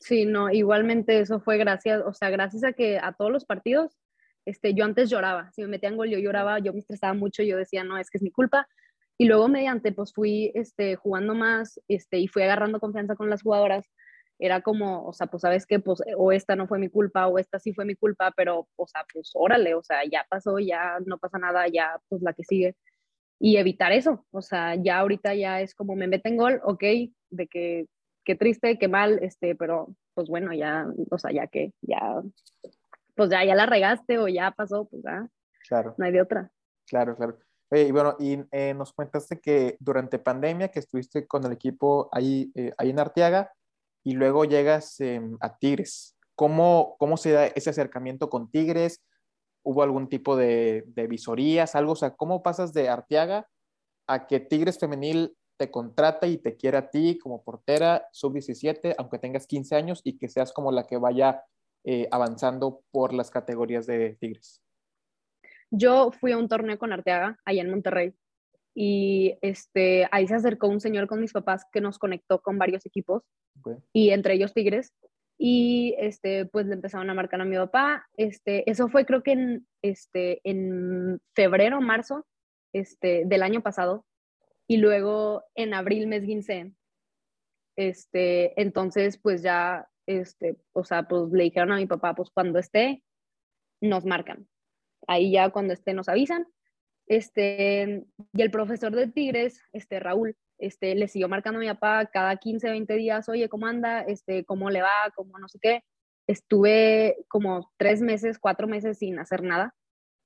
Sí, 0.00 0.24
no, 0.24 0.50
igualmente 0.50 1.20
eso 1.20 1.40
fue 1.40 1.58
gracias, 1.58 2.02
o 2.04 2.12
sea, 2.12 2.30
gracias 2.30 2.64
a 2.64 2.72
que 2.72 2.98
a 2.98 3.12
todos 3.12 3.30
los 3.30 3.44
partidos, 3.44 3.96
este, 4.44 4.74
yo 4.74 4.84
antes 4.84 5.10
lloraba, 5.10 5.50
si 5.52 5.62
me 5.62 5.68
metían 5.68 5.96
gol 5.96 6.10
yo 6.10 6.18
lloraba, 6.18 6.58
yo 6.58 6.72
me 6.72 6.80
estresaba 6.80 7.14
mucho, 7.14 7.42
yo 7.44 7.56
decía, 7.56 7.84
no, 7.84 7.98
es 7.98 8.10
que 8.10 8.18
es 8.18 8.22
mi 8.22 8.30
culpa, 8.30 8.68
y 9.18 9.26
luego 9.26 9.48
mediante, 9.48 9.92
pues 9.92 10.12
fui 10.12 10.50
este, 10.54 10.96
jugando 10.96 11.34
más 11.34 11.80
este, 11.88 12.18
y 12.18 12.28
fui 12.28 12.42
agarrando 12.42 12.80
confianza 12.80 13.14
con 13.14 13.30
las 13.30 13.42
jugadoras, 13.42 13.88
era 14.38 14.60
como, 14.62 15.06
o 15.06 15.12
sea, 15.12 15.28
pues 15.28 15.42
sabes 15.42 15.66
que, 15.66 15.78
pues, 15.78 16.02
o 16.16 16.32
esta 16.32 16.56
no 16.56 16.66
fue 16.66 16.78
mi 16.78 16.88
culpa, 16.88 17.28
o 17.28 17.38
esta 17.38 17.58
sí 17.58 17.72
fue 17.72 17.84
mi 17.84 17.94
culpa, 17.94 18.32
pero, 18.36 18.68
o 18.76 18.86
sea, 18.86 19.04
pues 19.12 19.30
órale, 19.34 19.74
o 19.74 19.82
sea, 19.82 19.98
ya 20.10 20.26
pasó, 20.28 20.58
ya 20.58 20.98
no 21.06 21.18
pasa 21.18 21.38
nada, 21.38 21.66
ya, 21.68 22.00
pues 22.08 22.20
la 22.22 22.32
que 22.32 22.42
sigue. 22.42 22.76
Y 23.38 23.56
evitar 23.56 23.92
eso, 23.92 24.26
o 24.30 24.42
sea, 24.42 24.74
ya 24.74 24.98
ahorita 24.98 25.34
ya 25.34 25.60
es 25.60 25.74
como 25.74 25.94
me 25.94 26.08
meten 26.08 26.36
gol, 26.36 26.60
ok, 26.64 26.82
de 27.30 27.46
que, 27.48 27.86
qué 28.24 28.34
triste, 28.34 28.78
qué 28.78 28.88
mal, 28.88 29.20
este, 29.22 29.54
pero, 29.54 29.94
pues 30.14 30.28
bueno, 30.28 30.52
ya, 30.52 30.86
o 31.10 31.18
sea, 31.18 31.30
ya 31.30 31.46
que, 31.46 31.72
ya, 31.82 32.00
pues 33.14 33.30
ya, 33.30 33.44
ya 33.44 33.54
la 33.54 33.66
regaste 33.66 34.18
o 34.18 34.26
ya 34.26 34.50
pasó, 34.50 34.86
pues 34.86 35.02
ya, 35.04 35.28
claro. 35.68 35.94
no 35.96 36.04
hay 36.04 36.12
de 36.12 36.22
otra. 36.22 36.50
Claro, 36.86 37.16
claro. 37.16 37.38
Y 37.82 37.90
bueno, 37.92 38.16
y 38.18 38.38
eh, 38.52 38.74
nos 38.74 38.92
cuentaste 38.92 39.40
que 39.40 39.76
durante 39.80 40.18
pandemia 40.18 40.68
que 40.68 40.80
estuviste 40.80 41.26
con 41.26 41.44
el 41.44 41.52
equipo 41.52 42.08
ahí, 42.12 42.52
eh, 42.54 42.72
ahí 42.78 42.90
en 42.90 42.98
Arteaga, 43.00 43.52
y 44.04 44.12
luego 44.12 44.44
llegas 44.44 45.00
eh, 45.00 45.20
a 45.40 45.56
Tigres. 45.56 46.16
¿Cómo, 46.34 46.96
¿Cómo 46.98 47.16
se 47.16 47.32
da 47.32 47.46
ese 47.46 47.70
acercamiento 47.70 48.28
con 48.28 48.50
Tigres? 48.50 49.02
¿Hubo 49.62 49.82
algún 49.82 50.08
tipo 50.08 50.36
de, 50.36 50.84
de, 50.88 51.06
visorías, 51.06 51.74
algo? 51.74 51.92
O 51.92 51.96
sea, 51.96 52.10
¿cómo 52.10 52.42
pasas 52.42 52.74
de 52.74 52.88
Arteaga 52.88 53.48
a 54.06 54.26
que 54.26 54.40
Tigres 54.40 54.78
Femenil 54.78 55.36
te 55.56 55.70
contrata 55.70 56.26
y 56.26 56.38
te 56.38 56.56
quiera 56.56 56.80
a 56.80 56.90
ti 56.90 57.18
como 57.18 57.42
portera 57.42 58.08
sub-17, 58.12 58.94
aunque 58.98 59.18
tengas 59.18 59.46
15 59.46 59.76
años 59.76 60.00
y 60.04 60.18
que 60.18 60.28
seas 60.28 60.52
como 60.52 60.72
la 60.72 60.86
que 60.86 60.98
vaya 60.98 61.44
eh, 61.84 62.08
avanzando 62.10 62.82
por 62.90 63.12
las 63.14 63.30
categorías 63.30 63.86
de 63.86 64.16
Tigres? 64.20 64.63
Yo 65.76 66.12
fui 66.12 66.32
a 66.32 66.38
un 66.38 66.48
torneo 66.48 66.78
con 66.78 66.92
Arteaga 66.92 67.38
allá 67.44 67.62
en 67.62 67.70
Monterrey 67.70 68.14
y 68.74 69.38
este, 69.40 70.08
ahí 70.10 70.26
se 70.26 70.34
acercó 70.34 70.68
un 70.68 70.80
señor 70.80 71.06
con 71.06 71.20
mis 71.20 71.32
papás 71.32 71.64
que 71.72 71.80
nos 71.80 71.98
conectó 71.98 72.40
con 72.40 72.58
varios 72.58 72.86
equipos 72.86 73.22
okay. 73.60 73.76
y 73.92 74.10
entre 74.10 74.34
ellos 74.34 74.52
Tigres 74.52 74.92
y 75.38 75.94
este, 75.98 76.46
pues 76.46 76.66
le 76.66 76.74
empezaron 76.74 77.10
a 77.10 77.14
marcar 77.14 77.40
a 77.40 77.44
mi 77.44 77.56
papá. 77.56 78.06
Este, 78.16 78.68
eso 78.70 78.88
fue 78.88 79.04
creo 79.04 79.22
que 79.22 79.32
en, 79.32 79.66
este, 79.82 80.40
en 80.44 81.20
febrero, 81.34 81.80
marzo 81.80 82.26
este, 82.72 83.24
del 83.26 83.42
año 83.42 83.62
pasado 83.62 84.04
y 84.68 84.76
luego 84.76 85.44
en 85.54 85.74
abril 85.74 86.06
mes 86.06 86.24
15. 86.24 86.72
Este, 87.76 88.60
entonces 88.60 89.18
pues 89.18 89.42
ya 89.42 89.88
este, 90.06 90.56
o 90.72 90.84
sea, 90.84 91.08
pues 91.08 91.32
le 91.32 91.44
dijeron 91.44 91.72
a 91.72 91.76
mi 91.76 91.86
papá, 91.86 92.14
pues 92.14 92.30
cuando 92.30 92.58
esté, 92.58 93.02
nos 93.80 94.04
marcan. 94.04 94.46
Ahí 95.06 95.32
ya 95.32 95.50
cuando 95.50 95.72
esté 95.72 95.94
nos 95.94 96.08
avisan. 96.08 96.46
Este, 97.06 98.04
y 98.32 98.42
el 98.42 98.50
profesor 98.50 98.94
de 98.94 99.08
Tigres, 99.08 99.60
este, 99.72 100.00
Raúl, 100.00 100.36
este, 100.58 100.94
le 100.94 101.08
siguió 101.08 101.28
marcando 101.28 101.58
a 101.58 101.60
mi 101.60 101.68
papá 101.68 102.06
cada 102.06 102.36
15, 102.36 102.70
20 102.70 102.94
días, 102.94 103.28
oye, 103.28 103.48
¿cómo 103.48 103.66
anda? 103.66 104.00
Este, 104.02 104.44
¿Cómo 104.44 104.70
le 104.70 104.82
va? 104.82 105.12
¿Cómo 105.14 105.38
no 105.38 105.48
sé 105.48 105.58
qué? 105.60 105.82
Estuve 106.26 107.16
como 107.28 107.70
tres 107.76 108.00
meses, 108.00 108.38
cuatro 108.38 108.66
meses 108.66 108.98
sin 108.98 109.18
hacer 109.18 109.42
nada, 109.42 109.74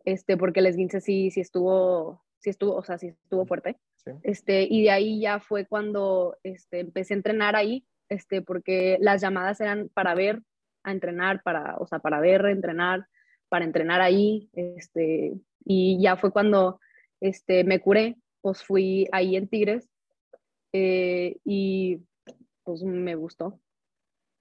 este, 0.05 0.37
porque 0.37 0.61
el 0.61 0.67
esguince 0.67 1.01
sí, 1.01 1.31
sí 1.31 1.41
estuvo, 1.41 2.25
sí 2.39 2.51
estuvo, 2.51 2.77
o 2.77 2.85
sea, 2.85 2.99
sí 2.99 3.09
estuvo 3.09 3.47
fuerte. 3.47 3.79
Este, 4.23 4.63
y 4.63 4.85
de 4.85 4.91
ahí 4.91 5.21
ya 5.21 5.39
fue 5.39 5.67
cuando 5.67 6.39
este, 6.43 6.81
empecé 6.81 7.15
a 7.15 7.19
entrenar 7.19 7.57
ahí, 7.57 7.87
este, 8.09 8.41
porque 8.41 8.97
las 9.01 9.21
llamadas 9.21 9.61
eran 9.61 9.91
para 9.91 10.15
ver, 10.15 10.43
a 10.83 10.93
entrenar, 10.93 11.43
para, 11.43 11.77
o 11.77 11.87
sea, 11.87 11.99
para 11.99 12.21
ver, 12.21 12.47
entrenar, 12.47 13.07
para 13.49 13.65
entrenar 13.65 14.01
ahí, 14.01 14.49
este, 14.53 15.35
y 15.65 16.01
ya 16.01 16.17
fue 16.17 16.33
cuando 16.33 16.81
este, 17.21 17.65
me 17.65 17.81
curé, 17.81 18.17
pues 18.41 18.63
fui 18.63 19.07
ahí 19.13 19.37
en 19.37 19.49
Tigres 19.49 19.89
eh, 20.73 21.37
y 21.45 22.01
pues 22.65 22.83
me 22.83 23.15
gustó. 23.15 23.59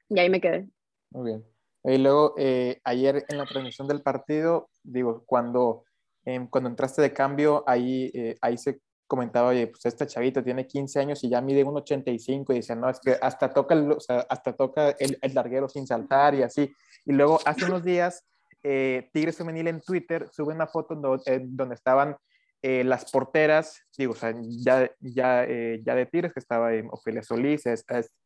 Y 0.09 0.19
ahí 0.19 0.29
me 0.29 0.41
quedé. 0.41 0.67
Muy 1.11 1.31
bien. 1.31 1.45
Y 1.83 1.97
luego, 1.97 2.33
eh, 2.37 2.81
ayer 2.83 3.25
en 3.29 3.37
la 3.37 3.45
transmisión 3.45 3.87
del 3.87 4.01
partido, 4.01 4.69
digo, 4.83 5.23
cuando, 5.25 5.85
em, 6.25 6.47
cuando 6.47 6.69
entraste 6.69 7.01
de 7.01 7.13
cambio, 7.13 7.63
ahí, 7.65 8.11
eh, 8.13 8.35
ahí 8.41 8.57
se 8.57 8.81
comentaba, 9.07 9.49
oye, 9.49 9.67
pues 9.67 9.85
esta 9.85 10.05
chavita 10.05 10.43
tiene 10.43 10.67
15 10.67 10.99
años 10.99 11.23
y 11.23 11.29
ya 11.29 11.39
mide 11.39 11.63
un 11.63 11.77
85 11.77 12.51
y 12.51 12.57
dice, 12.57 12.75
no, 12.75 12.89
es 12.89 12.99
que 12.99 13.17
hasta 13.21 13.53
toca 13.53 13.73
el, 13.73 13.91
o 13.93 13.99
sea, 14.01 14.25
hasta 14.29 14.53
toca 14.53 14.89
el, 14.99 15.17
el, 15.21 15.33
larguero 15.33 15.69
sin 15.69 15.87
saltar 15.87 16.35
y 16.35 16.43
así. 16.43 16.69
Y 17.05 17.13
luego 17.13 17.39
hace 17.45 17.65
unos 17.65 17.83
días, 17.85 18.25
eh, 18.63 19.09
Tigres 19.13 19.37
Femenil 19.37 19.67
en 19.67 19.81
Twitter 19.81 20.27
sube 20.31 20.53
una 20.53 20.67
foto 20.67 20.95
donde, 20.95 21.23
eh, 21.25 21.73
estaban 21.73 22.15
eh, 22.61 22.83
las 22.83 23.11
porteras, 23.11 23.81
digo, 23.97 24.15
ya, 24.63 24.89
ya, 24.99 25.43
eh, 25.43 25.81
ya 25.85 25.95
de 25.95 26.05
Tigres, 26.07 26.33
que 26.33 26.39
estaba 26.39 26.73
en 26.73 26.87
Ofelia 26.91 27.21
Solís, 27.21 27.65
es, 27.65 27.85
es, 27.87 28.17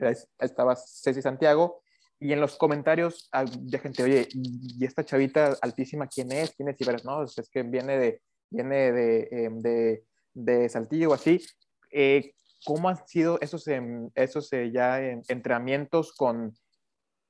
es, 0.00 0.28
estaba 0.38 0.76
Ceci 0.76 1.20
Santiago, 1.20 1.82
y 2.20 2.32
en 2.32 2.40
los 2.40 2.56
comentarios 2.56 3.28
de 3.60 3.78
gente, 3.78 4.02
oye, 4.02 4.28
¿y 4.32 4.84
esta 4.84 5.04
chavita 5.04 5.58
altísima 5.60 6.06
quién 6.06 6.32
es? 6.32 6.54
¿Quién 6.56 6.68
es? 6.68 6.80
Y 6.80 6.84
verás, 6.84 7.04
no, 7.04 7.22
es 7.24 7.50
que 7.50 7.62
viene 7.62 7.98
de, 7.98 8.22
viene 8.48 8.92
de, 8.92 9.28
em, 9.30 9.60
de, 9.60 10.04
de 10.32 10.68
Saltillo 10.68 11.10
o 11.10 11.14
así. 11.14 11.40
Eh, 11.90 12.32
¿Cómo 12.64 12.88
han 12.88 13.06
sido 13.06 13.38
esos, 13.40 13.66
em, 13.68 14.08
esos 14.14 14.50
eh, 14.52 14.70
ya 14.72 15.00
entrenamientos 15.28 16.14
con, 16.14 16.56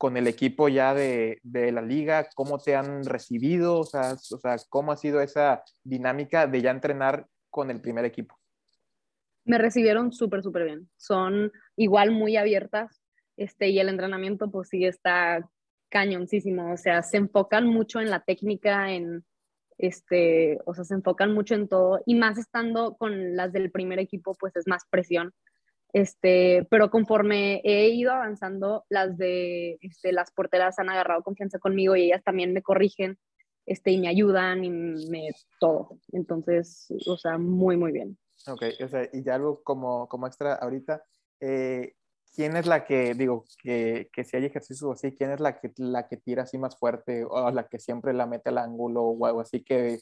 con 0.05 0.19
el 0.19 0.27
equipo 0.27 0.69
ya 0.69 0.93
de, 0.93 1.39
de, 1.43 1.73
la 1.73 1.81
liga? 1.81 2.29
¿Cómo 2.35 2.59
te 2.59 2.77
han 2.77 3.07
recibido? 3.07 3.79
O 3.79 3.85
sea, 3.85 4.13
o 4.13 4.39
sea, 4.39 4.57
¿cómo 4.69 4.93
ha 4.93 4.99
sido 4.99 5.23
esa 5.23 5.65
dinámica 5.83 6.47
de 6.47 6.61
ya 6.61 6.73
entrenar 6.73 7.27
con 7.49 7.71
el 7.71 7.81
primer 7.81 8.05
equipo? 8.05 8.39
Me 9.47 9.57
recibieron 9.57 10.13
súper, 10.13 10.43
súper 10.43 10.65
bien. 10.65 10.91
Son 10.99 11.51
igual 11.77 12.11
muy 12.11 12.37
abiertas 12.37 13.01
este, 13.39 13.71
y 13.71 13.79
el 13.79 13.89
entrenamiento 13.89 14.51
pues 14.51 14.69
sí 14.69 14.85
está 14.85 15.49
cañoncísimo. 15.89 16.75
O 16.75 16.77
sea, 16.77 17.03
se 17.03 17.17
enfocan 17.17 17.67
mucho 17.67 17.99
en 17.99 18.11
la 18.11 18.21
técnica, 18.21 18.93
en, 18.93 19.25
este, 19.79 20.59
o 20.67 20.75
sea, 20.75 20.85
se 20.85 20.93
enfocan 20.93 21.33
mucho 21.33 21.55
en 21.55 21.67
todo 21.67 22.03
y 22.05 22.15
más 22.15 22.37
estando 22.37 22.95
con 22.99 23.37
las 23.37 23.55
del 23.55 23.71
primer 23.71 24.01
equipo, 24.01 24.35
pues 24.35 24.55
es 24.57 24.67
más 24.67 24.83
presión. 24.91 25.33
Este, 25.95 26.67
pero 26.71 26.91
conforme 26.91 27.61
he 27.63 27.89
ido 27.91 28.11
avanzando, 28.11 28.85
las 28.89 29.17
de 29.17 29.79
este, 29.81 30.11
las 30.11 30.33
porteras 30.33 30.81
han 30.81 30.91
agarrado 30.91 31.23
confianza 31.23 31.61
conmigo 31.61 31.95
y 31.95 32.07
ellas 32.07 32.25
también 32.25 32.53
me 32.53 32.63
corrigen 32.63 33.17
este, 33.65 33.93
y 33.93 33.99
me 33.99 34.09
ayudan 34.09 34.65
y 34.65 34.71
me 34.71 35.31
todo. 35.61 36.01
Entonces, 36.11 36.89
o 37.07 37.17
sea, 37.17 37.39
muy, 37.39 37.77
muy 37.77 37.93
bien. 37.93 38.19
Ok, 38.49 38.65
o 38.85 38.89
sea, 38.89 39.09
y 39.13 39.23
ya 39.23 39.37
algo 39.37 39.63
como, 39.63 40.09
como 40.09 40.27
extra 40.27 40.55
ahorita, 40.55 41.05
eh, 41.39 41.95
¿quién 42.35 42.57
es 42.57 42.67
la 42.67 42.85
que, 42.85 43.15
digo, 43.15 43.45
que, 43.63 44.11
que 44.13 44.25
si 44.25 44.37
hay 44.37 44.47
ejercicios 44.47 44.91
así, 44.91 45.15
quién 45.15 45.31
es 45.31 45.39
la 45.39 45.61
que, 45.61 45.71
la 45.77 46.09
que 46.09 46.17
tira 46.17 46.43
así 46.43 46.59
más 46.59 46.77
fuerte 46.77 47.25
o 47.25 47.53
la 47.53 47.69
que 47.69 47.79
siempre 47.79 48.13
la 48.13 48.27
mete 48.27 48.49
al 48.49 48.59
ángulo 48.59 49.05
o 49.05 49.27
algo 49.27 49.43
así 49.43 49.63
que, 49.63 50.01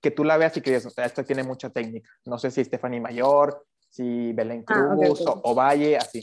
que 0.00 0.10
tú 0.10 0.24
la 0.24 0.36
veas 0.36 0.56
y 0.56 0.62
que 0.62 0.70
digas, 0.70 0.86
o 0.86 0.90
sea, 0.90 1.04
esta 1.04 1.22
tiene 1.22 1.44
mucha 1.44 1.70
técnica? 1.70 2.10
No 2.26 2.40
sé 2.40 2.50
si 2.50 2.64
Stephanie 2.64 3.00
Mayor, 3.00 3.64
si 3.92 4.32
Belén 4.32 4.62
Cruz 4.62 4.78
ah, 4.80 4.94
okay, 4.94 5.10
okay. 5.10 5.26
O, 5.26 5.40
o, 5.44 5.54
Valle, 5.54 5.96
así. 5.96 6.20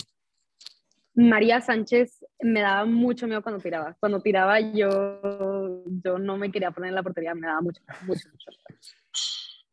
María 1.14 1.62
Sánchez 1.62 2.26
me 2.42 2.62
daba 2.62 2.86
mucho 2.86 3.28
miedo 3.28 3.44
cuando 3.44 3.62
tiraba. 3.62 3.96
Cuando 4.00 4.22
tiraba 4.22 4.60
yo, 4.60 5.84
yo 6.04 6.18
no 6.18 6.38
me 6.38 6.52
quería 6.52 6.72
poner 6.72 6.90
en 6.90 6.96
la 6.96 7.04
portería, 7.04 7.36
me 7.36 7.48
daba 7.48 7.62
mucho, 7.62 7.82
mucho, 8.08 8.30
mucho. 8.30 8.52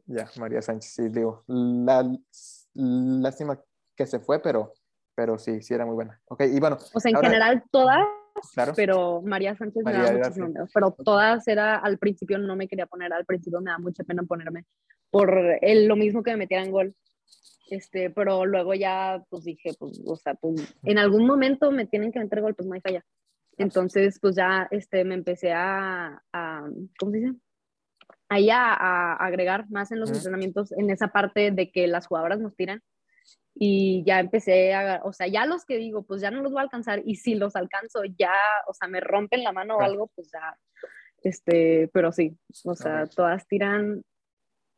Ya, 0.07 0.29
María 0.37 0.61
Sánchez, 0.63 0.93
sí, 0.93 1.09
digo, 1.09 1.45
la, 1.47 2.09
lástima 2.75 3.61
que 3.97 4.07
se 4.07 4.21
fue, 4.21 4.41
pero 4.41 4.73
pero 5.17 5.39
sí, 5.39 5.63
sí 5.63 5.73
era 5.73 5.87
muy 5.87 5.95
buena. 5.95 6.21
Ok, 6.27 6.43
y 6.43 6.61
bueno. 6.61 6.77
O 6.93 7.01
sea, 7.01 7.09
en 7.09 7.17
ahora, 7.17 7.29
general 7.29 7.65
todas, 7.71 8.07
claro. 8.53 8.75
pero 8.77 9.23
María 9.23 9.57
Sánchez 9.57 9.83
María 9.83 10.01
me 10.01 10.05
da 10.05 10.13
muchísimo 10.13 10.49
miedo. 10.49 10.67
Pero 10.73 10.91
todas 10.93 11.49
era, 11.49 11.77
al 11.77 11.97
principio 11.97 12.39
no 12.39 12.55
me 12.55 12.69
quería 12.69 12.87
poner, 12.87 13.13
al 13.15 13.25
principio 13.25 13.63
me 13.63 13.71
da 13.71 13.79
mucha 13.79 14.05
pena 14.05 14.23
ponerme 14.25 14.67
por 15.11 15.35
el, 15.63 15.87
lo 15.87 15.97
mismo 15.97 16.23
que 16.23 16.33
me 16.33 16.37
metieran 16.37 16.71
gol. 16.71 16.95
Este, 17.69 18.11
pero 18.11 18.47
luego 18.47 18.75
ya, 18.75 19.25
pues 19.29 19.45
dije, 19.45 19.73
pues, 19.79 20.01
o 20.07 20.17
sea, 20.17 20.35
pues, 20.35 20.75
en 20.85 20.99
algún 20.99 21.27
momento 21.27 21.71
me 21.73 21.87
tienen 21.87 22.13
que 22.13 22.21
meter 22.21 22.41
gol, 22.41 22.55
pues 22.55 22.69
no 22.69 22.75
hay 22.75 22.81
falla. 22.81 23.05
Entonces, 23.59 24.19
pues 24.21 24.37
ya, 24.37 24.69
este, 24.71 25.05
me 25.05 25.15
empecé 25.15 25.53
a, 25.53 26.23
a 26.33 26.69
¿cómo 26.99 27.13
se 27.13 27.19
dice? 27.19 27.33
Ahí 28.29 28.51
a, 28.51 28.73
a 28.73 29.15
agregar 29.15 29.69
más 29.71 29.91
en 29.93 30.01
los 30.01 30.11
uh 30.11 30.13
-huh. 30.13 30.17
entrenamientos, 30.17 30.73
en 30.73 30.91
esa 30.91 31.09
parte 31.09 31.51
de 31.51 31.71
que 31.71 31.87
las 31.87 32.07
jugadoras 32.07 32.39
nos 32.41 32.55
tiran 32.55 32.83
y 33.59 34.05
ya 34.05 34.21
empecé 34.21 34.75
a, 34.75 35.01
o 35.05 35.13
sea, 35.13 35.27
ya 35.29 35.47
los 35.47 35.65
que 35.65 35.79
digo, 35.79 36.03
pues 36.05 36.21
ya 36.21 36.31
no 36.31 36.43
los 36.43 36.53
voy 36.53 36.61
a 36.61 36.65
alcanzar 36.65 37.01
y 37.05 37.17
si 37.17 37.35
los 37.35 37.57
alcanzo 37.57 38.03
ya, 38.19 38.33
o 38.69 38.75
sea, 38.75 38.87
me 38.87 39.01
rompen 39.01 39.43
la 39.43 39.53
mano 39.53 39.79
o 39.79 39.81
algo, 39.81 40.11
pues 40.15 40.31
ya, 40.31 40.59
este, 41.23 41.89
pero 41.93 42.13
sí, 42.13 42.37
o 42.65 42.75
sea, 42.75 43.05
okay. 43.05 43.15
todas 43.17 43.47
tiran 43.49 44.03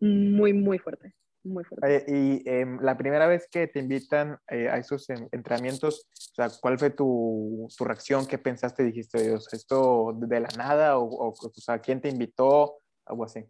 muy, 0.01 0.53
muy 0.53 0.79
fuerte, 0.79 1.13
muy 1.49 1.65
fuerte. 1.65 2.05
Y 2.09 2.49
eh, 2.49 2.67
la 2.81 2.97
primera 2.97 3.27
vez 3.27 3.49
que 3.51 3.67
te 3.67 3.79
invitan 3.79 4.39
eh, 4.49 4.69
a 4.69 4.79
esos 4.79 5.09
entrenamientos, 5.11 6.09
o 6.13 6.35
sea, 6.35 6.49
¿cuál 6.61 6.79
fue 6.79 6.91
tu, 6.91 7.69
tu 7.77 7.85
reacción? 7.85 8.27
¿Qué 8.27 8.39
pensaste? 8.39 8.85
Dijiste, 8.85 9.23
Dios, 9.23 9.53
¿esto 9.53 10.13
de 10.17 10.41
la 10.41 10.49
nada? 10.57 10.99
O, 10.99 11.05
o, 11.05 11.29
o 11.29 11.53
sea, 11.55 11.79
¿quién 11.81 12.01
te 12.01 12.09
invitó? 12.09 12.79
Algo 13.07 13.25
así. 13.25 13.45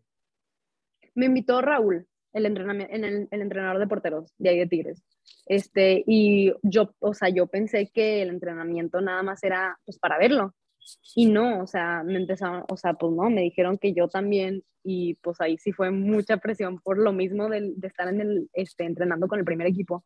Me 1.15 1.27
invitó 1.27 1.61
Raúl, 1.61 2.07
el, 2.33 2.47
entrenamiento, 2.47 2.95
en 2.95 3.05
el, 3.05 3.29
el, 3.31 3.43
entrenador 3.43 3.79
de 3.81 3.87
porteros 3.87 4.33
de 4.39 4.51
ahí 4.51 4.59
de 4.59 4.67
Tigres. 4.67 5.03
Este, 5.47 6.05
y 6.07 6.53
yo, 6.63 6.95
o 7.01 7.15
sea, 7.15 7.29
yo 7.29 7.47
pensé 7.47 7.91
que 7.93 8.23
el 8.23 8.31
entrenamiento 8.31 9.01
nada 9.01 9.23
más 9.23 9.43
era 9.43 9.79
pues 9.85 9.99
para 9.99 10.19
verlo. 10.19 10.55
Y 11.15 11.27
no, 11.27 11.63
o 11.63 11.67
sea, 11.67 12.03
me 12.05 12.17
empezaron, 12.17 12.65
o 12.69 12.77
sea, 12.77 12.95
pues 12.95 13.13
no, 13.13 13.31
me 13.31 13.43
dijeron 13.43 13.79
que 13.79 13.93
yo 13.95 14.09
también, 14.09 14.65
y 14.83 15.15
pues 15.17 15.41
ahí 15.41 15.59
sí 15.59 15.73
fue 15.73 15.91
mucha 15.91 16.39
presión 16.39 16.79
por 16.81 16.99
lo 16.99 17.13
mismo 17.13 17.49
de, 17.49 17.73
de 17.77 17.89
estar 17.89 18.09
en 18.09 18.21
el, 18.21 18.51
este, 18.53 18.85
entrenando 18.85 19.29
con 19.29 19.39
el 19.39 19.45
primer 19.45 19.67
equipo, 19.67 20.05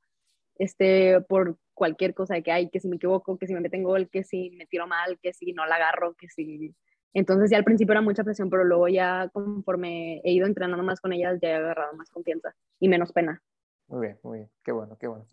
este, 0.56 1.20
por 1.22 1.58
cualquier 1.74 2.14
cosa 2.14 2.34
de 2.34 2.42
que 2.42 2.52
hay, 2.52 2.70
que 2.70 2.80
si 2.80 2.88
me 2.88 2.96
equivoco, 2.96 3.38
que 3.38 3.46
si 3.46 3.54
me 3.54 3.60
meten 3.60 3.82
gol, 3.82 4.08
que 4.10 4.24
si 4.24 4.50
me 4.50 4.66
tiro 4.66 4.86
mal, 4.86 5.18
que 5.22 5.32
si 5.32 5.52
no 5.52 5.66
la 5.66 5.76
agarro, 5.76 6.14
que 6.14 6.28
si 6.28 6.74
entonces 7.14 7.50
ya 7.50 7.58
al 7.58 7.64
principio 7.64 7.92
era 7.92 8.00
mucha 8.00 8.24
presión, 8.24 8.48
pero 8.48 8.64
luego 8.64 8.88
ya 8.88 9.28
conforme 9.32 10.20
he 10.24 10.32
ido 10.32 10.46
entrenando 10.46 10.82
más 10.82 11.00
con 11.00 11.12
ellas, 11.12 11.38
ya 11.42 11.50
he 11.50 11.54
agarrado 11.54 11.94
más 11.94 12.10
confianza 12.10 12.54
y 12.80 12.88
menos 12.88 13.12
pena. 13.12 13.42
Muy 13.92 14.06
bien, 14.06 14.18
muy 14.22 14.38
bien, 14.38 14.50
qué 14.64 14.72
bueno, 14.72 14.96
qué 14.98 15.06
bueno. 15.06 15.26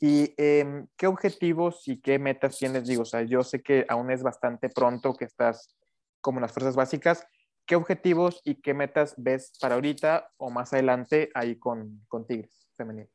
¿y 0.00 0.34
eh, 0.38 0.86
qué 0.96 1.06
objetivos 1.06 1.86
y 1.86 2.00
qué 2.00 2.18
metas 2.18 2.56
tienes? 2.56 2.86
Digo, 2.86 3.02
o 3.02 3.04
sea, 3.04 3.20
yo 3.20 3.42
sé 3.42 3.62
que 3.62 3.84
aún 3.90 4.10
es 4.10 4.22
bastante 4.22 4.70
pronto 4.70 5.12
que 5.12 5.26
estás 5.26 5.76
como 6.22 6.38
en 6.38 6.42
las 6.42 6.52
fuerzas 6.52 6.76
básicas. 6.76 7.26
¿Qué 7.66 7.76
objetivos 7.76 8.40
y 8.42 8.62
qué 8.62 8.72
metas 8.72 9.12
ves 9.18 9.52
para 9.60 9.74
ahorita 9.74 10.30
o 10.38 10.48
más 10.48 10.72
adelante 10.72 11.28
ahí 11.34 11.58
con, 11.58 12.00
con 12.08 12.26
Tigres 12.26 12.70
femenil? 12.74 13.10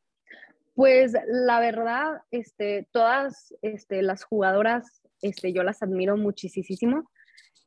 Pues 0.75 1.13
la 1.25 1.59
verdad, 1.59 2.21
este, 2.29 2.87
todas 2.91 3.55
este, 3.63 4.03
las 4.03 4.23
jugadoras, 4.23 5.01
este, 5.23 5.51
yo 5.51 5.63
las 5.63 5.81
admiro 5.81 6.15
muchísimo 6.15 7.09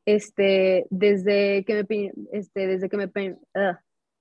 este, 0.05 0.87
desde 0.91 1.65
que 1.65 1.85
me, 1.89 2.13
este, 2.31 2.69
desde 2.69 2.89
que 2.89 2.97
me, 2.97 3.07
uh, 3.07 3.77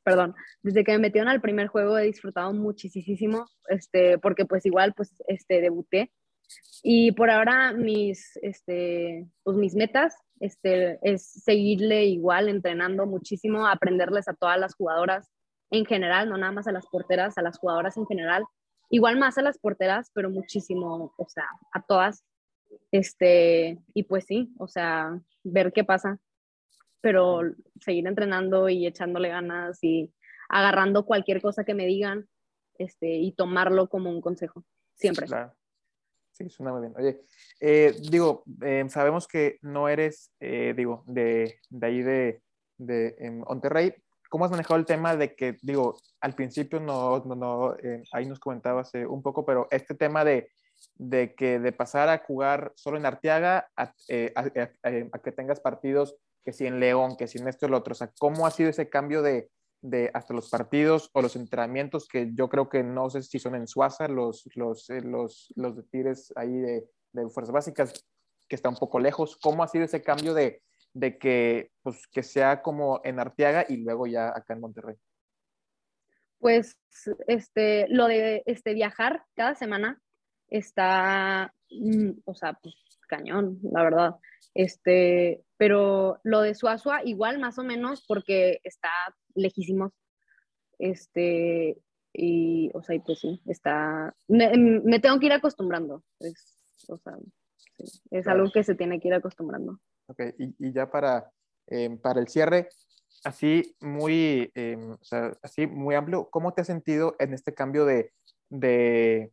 perdón, 0.06 0.36
desde 0.62 0.84
que 0.84 0.92
me 0.94 1.00
metieron 1.00 1.30
al 1.30 1.42
primer 1.42 1.68
juego 1.68 1.98
he 1.98 2.04
disfrutado 2.04 2.54
muchísimo, 2.54 3.48
este, 3.68 4.20
porque 4.20 4.46
pues 4.46 4.66
igual, 4.66 4.94
pues, 4.94 5.12
este, 5.28 5.62
debuté. 5.62 6.12
Y 6.84 7.12
por 7.14 7.32
ahora 7.32 7.74
mis, 7.74 8.38
este, 8.44 9.28
pues 9.44 9.58
mis 9.58 9.74
metas, 9.74 10.16
este, 10.40 11.00
es 11.02 11.26
seguirle 11.44 12.06
igual, 12.06 12.50
entrenando 12.50 13.08
muchísimo, 13.08 13.66
aprenderles 13.66 14.28
a 14.28 14.36
todas 14.36 14.60
las 14.60 14.76
jugadoras 14.76 15.28
en 15.72 15.86
general, 15.86 16.30
no 16.30 16.38
nada 16.38 16.52
más 16.52 16.68
a 16.68 16.72
las 16.72 16.86
porteras, 16.86 17.40
a 17.40 17.42
las 17.42 17.58
jugadoras 17.58 17.98
en 17.98 18.06
general, 18.06 18.46
igual 18.92 19.18
más 19.18 19.40
a 19.40 19.42
las 19.42 19.58
porteras, 19.58 20.12
pero 20.14 20.30
muchísimo, 20.30 21.14
o 21.18 21.28
sea, 21.28 21.48
a 21.74 21.82
todas, 21.82 22.24
Este, 22.92 23.80
y 23.96 24.04
pues 24.04 24.26
sí, 24.26 24.54
o 24.60 24.68
sea, 24.68 25.20
ver 25.44 25.74
qué 25.74 25.84
pasa, 25.84 26.20
pero 27.06 27.42
seguir 27.80 28.08
entrenando 28.08 28.68
y 28.68 28.88
echándole 28.88 29.30
ganas 29.30 29.78
y 29.84 30.12
agarrando 30.50 31.06
cualquier 31.06 31.40
cosa 31.40 31.64
que 31.64 31.76
me 31.76 31.86
digan 31.86 32.28
este, 32.80 33.18
y 33.18 33.32
tomarlo 33.34 33.90
como 33.90 34.10
un 34.10 34.22
consejo, 34.22 34.66
siempre. 34.96 35.28
Claro. 35.28 35.54
Sí, 36.32 36.50
suena 36.50 36.72
muy 36.72 36.82
bien. 36.82 36.94
Oye, 36.98 37.22
eh, 37.62 37.96
digo, 38.10 38.44
eh, 38.64 38.84
sabemos 38.90 39.28
que 39.28 39.60
no 39.62 39.88
eres, 39.88 40.32
eh, 40.40 40.74
digo, 40.76 41.04
de, 41.06 41.60
de, 41.70 41.86
ahí 41.86 42.02
de, 42.02 42.42
de 42.80 43.16
en 43.20 43.42
Monterrey. 43.42 43.94
¿Cómo 44.28 44.46
has 44.46 44.52
manejado 44.52 44.80
el 44.80 44.88
tema 44.88 45.16
de 45.16 45.36
que, 45.36 45.58
digo, 45.62 46.00
al 46.22 46.34
principio 46.34 46.80
no, 46.80 47.20
no, 47.20 47.36
no 47.36 47.78
ahí 48.14 48.26
nos 48.26 48.40
comentabas 48.40 48.92
un 48.96 49.22
poco, 49.22 49.46
pero 49.46 49.68
este 49.70 49.94
tema 49.94 50.26
de, 50.26 50.50
de 50.96 51.36
que 51.36 51.60
de 51.60 51.72
pasar 51.72 52.10
a 52.10 52.18
jugar 52.18 52.74
solo 52.76 52.98
en 52.98 53.06
Arteaga 53.06 53.70
a, 53.78 53.94
a, 54.34 55.20
que 55.20 55.32
tengas 55.32 55.60
partidos 55.60 56.18
que 56.46 56.54
si 56.54 56.68
en 56.68 56.80
León, 56.80 57.18
que 57.18 57.28
si 57.28 57.40
en 57.40 57.48
esto 57.48 57.66
y 57.66 57.70
lo 57.70 57.78
otro, 57.78 57.94
o 57.94 57.96
sea, 57.96 58.12
¿cómo 58.20 58.46
ha 58.46 58.52
sido 58.52 58.70
ese 58.70 58.88
cambio 58.88 59.24
de, 59.24 59.50
de 59.82 60.12
hasta 60.14 60.34
los 60.34 60.50
partidos 60.50 61.10
o 61.14 61.22
los 61.24 61.36
entrenamientos 61.36 62.08
que 62.08 62.32
yo 62.34 62.48
creo 62.50 62.70
que 62.70 62.84
no 62.84 63.10
sé 63.10 63.24
si 63.24 63.40
son 63.40 63.56
en 63.56 63.68
Suaza, 63.68 64.08
los, 64.08 64.48
los, 64.54 64.90
eh, 64.92 65.02
los, 65.02 65.52
los 65.56 65.76
de 65.76 65.84
tires 65.84 66.32
ahí 66.36 66.56
de, 66.56 66.88
de, 67.14 67.30
fuerzas 67.30 67.52
básicas, 67.52 68.06
que 68.48 68.56
está 68.56 68.70
un 68.70 68.76
poco 68.76 69.00
lejos. 69.00 69.38
¿Cómo 69.38 69.64
ha 69.64 69.68
sido 69.68 69.86
ese 69.86 70.04
cambio 70.04 70.36
de, 70.36 70.62
de 70.94 71.18
que, 71.18 71.72
pues, 71.82 72.08
que 72.08 72.22
sea 72.22 72.62
como 72.62 73.02
en 73.04 73.20
Arteaga 73.20 73.66
y 73.68 73.78
luego 73.78 74.06
ya 74.06 74.30
acá 74.30 74.54
en 74.54 74.62
Monterrey? 74.62 74.96
Pues 76.38 76.78
este, 77.28 77.88
lo 77.90 78.06
de 78.06 78.44
este, 78.46 78.76
viajar 78.76 79.24
cada 79.36 79.56
semana 79.56 80.00
está, 80.48 81.52
mm, 81.72 82.12
o 82.26 82.36
sea, 82.36 82.54
pues 82.54 82.76
cañón, 83.06 83.60
la 83.64 83.84
verdad. 83.84 84.16
Este, 84.54 85.44
pero 85.58 86.20
lo 86.24 86.42
de 86.42 86.56
Suazua 86.56 87.04
igual 87.04 87.40
más 87.40 87.58
o 87.60 87.64
menos 87.64 88.04
porque 88.08 88.60
está 88.64 88.90
lejísimos. 89.36 89.92
Este, 90.80 91.78
y, 92.14 92.72
o 92.74 92.82
sea, 92.82 92.96
y 92.96 93.00
pues 93.00 93.20
sí, 93.20 93.42
está, 93.46 94.16
me, 94.28 95.00
tengo 95.00 95.20
que 95.20 95.26
ir 95.26 95.34
acostumbrando. 95.34 96.04
Es, 96.20 96.58
o 96.88 96.98
sea, 96.98 97.18
es 98.12 98.28
algo 98.28 98.52
que 98.52 98.64
se 98.64 98.76
tiene 98.76 99.00
que 99.00 99.10
ir 99.10 99.14
acostumbrando. 99.14 99.80
Ok, 100.08 100.22
y, 100.38 100.68
y 100.68 100.74
ya 100.74 100.90
para, 100.90 101.30
em, 101.68 101.98
para 101.98 102.20
el 102.20 102.28
cierre, 102.28 102.70
así 103.24 103.76
muy, 103.82 104.52
em, 104.56 104.92
o 104.92 105.04
sea, 105.04 105.34
así 105.42 105.68
muy 105.68 105.96
amplio, 105.96 106.30
¿cómo 106.30 106.54
te 106.54 106.62
has 106.62 106.68
sentido 106.68 107.16
en 107.20 107.34
este 107.34 107.54
cambio 107.54 107.86
de, 107.86 108.14
de, 108.50 109.32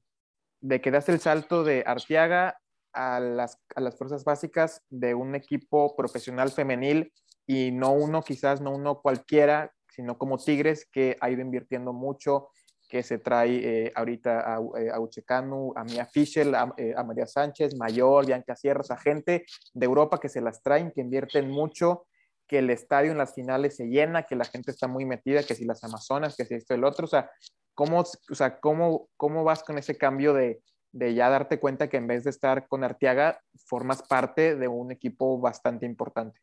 de 0.61 0.81
que 0.81 0.91
das 0.91 1.09
el 1.09 1.21
salto 1.21 1.63
de 1.63 1.85
Arteaga 1.87 2.59
a 2.93 3.21
las, 3.21 3.59
a 3.75 3.81
las 3.81 3.97
fuerzas 3.97 4.25
básicas 4.25 4.83
de 4.91 5.15
un 5.15 5.35
equipo 5.35 5.97
profesional 5.97 6.51
femenil 6.51 7.13
y 7.47 7.73
no 7.73 7.93
uno, 7.93 8.23
quizás 8.23 8.61
no 8.61 8.71
uno 8.71 9.01
cualquiera, 9.01 9.73
sino 9.89 10.17
como 10.19 10.39
Tigres, 10.39 10.89
que 10.91 11.17
ha 11.21 11.31
ido 11.31 11.41
invirtiendo 11.43 11.93
mucho, 11.93 12.49
que 12.89 13.03
se 13.03 13.19
trae 13.19 13.87
eh, 13.87 13.93
ahorita 13.95 14.41
a, 14.41 14.61
eh, 14.79 14.91
a, 14.93 15.01
Uchecanu, 15.01 15.73
a 15.77 15.85
Mia 15.85 16.07
Fischel, 16.07 16.55
eh, 16.77 16.95
a, 16.95 17.05
María 17.05 17.27
Sánchez, 17.27 17.75
Mayor, 17.77 18.27
Bianca 18.27 18.55
Sierras, 18.55 18.91
a 18.91 18.99
gente 18.99 19.47
de 19.73 19.87
Europa 19.87 20.19
que 20.21 20.29
se 20.29 20.43
las 20.43 20.63
traen, 20.63 20.93
que 20.93 21.01
invierten 21.01 21.51
mucho, 21.51 22.07
que 22.47 22.59
el 22.59 22.69
estadio 22.69 23.13
en 23.13 23.19
las 23.19 23.35
finales 23.35 23.77
se 23.77 23.87
llena, 23.87 24.25
que 24.25 24.37
la 24.37 24.45
gente 24.45 24.71
está 24.71 24.89
muy 24.89 25.07
metida, 25.07 25.43
que 25.43 25.55
si 25.55 25.65
las 25.65 25.83
Amazonas, 25.85 26.37
que 26.37 26.45
si 26.45 26.55
esto 26.55 26.75
el 26.75 26.85
otro, 26.85 27.07
o 27.07 27.09
sea, 27.09 27.31
¿cómo, 27.75 28.01
o 28.01 28.35
sea, 28.35 28.61
cómo, 28.61 29.09
cómo 29.17 29.43
vas 29.43 29.63
con 29.63 29.79
ese 29.79 29.97
cambio 29.97 30.35
de, 30.35 30.61
de 30.93 31.15
ya 31.15 31.29
darte 31.31 31.59
cuenta 31.59 31.89
que 31.89 31.97
en 31.97 32.07
vez 32.07 32.25
de 32.25 32.31
estar 32.31 32.69
con 32.69 32.85
Arteaga, 32.85 33.41
formas 33.67 34.03
parte 34.03 34.57
de 34.57 34.69
un 34.69 34.93
equipo 34.93 35.39
bastante 35.41 35.87
importante? 35.87 36.41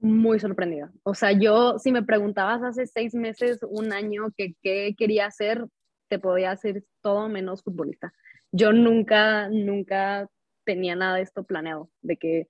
Muy 0.00 0.40
sorprendida. 0.40 0.90
O 1.02 1.14
sea, 1.14 1.32
yo, 1.32 1.78
si 1.78 1.92
me 1.92 2.02
preguntabas 2.02 2.62
hace 2.62 2.86
seis 2.86 3.14
meses, 3.14 3.58
un 3.62 3.92
año, 3.92 4.32
que 4.36 4.54
qué 4.62 4.94
quería 4.96 5.26
hacer, 5.26 5.66
te 6.08 6.18
podía 6.18 6.50
hacer 6.50 6.84
todo 7.02 7.28
menos 7.28 7.62
futbolista. 7.62 8.12
Yo 8.52 8.72
nunca, 8.72 9.48
nunca 9.48 10.28
tenía 10.64 10.96
nada 10.96 11.16
de 11.16 11.22
esto 11.22 11.44
planeado, 11.44 11.90
de 12.02 12.16
que, 12.16 12.46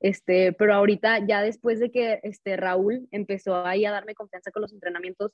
este, 0.00 0.52
pero 0.52 0.74
ahorita 0.74 1.26
ya 1.26 1.42
después 1.42 1.80
de 1.80 1.90
que 1.90 2.20
este, 2.22 2.56
Raúl 2.56 3.08
empezó 3.10 3.66
ahí 3.66 3.84
a 3.84 3.90
darme 3.90 4.14
confianza 4.14 4.50
con 4.50 4.62
los 4.62 4.72
entrenamientos, 4.72 5.32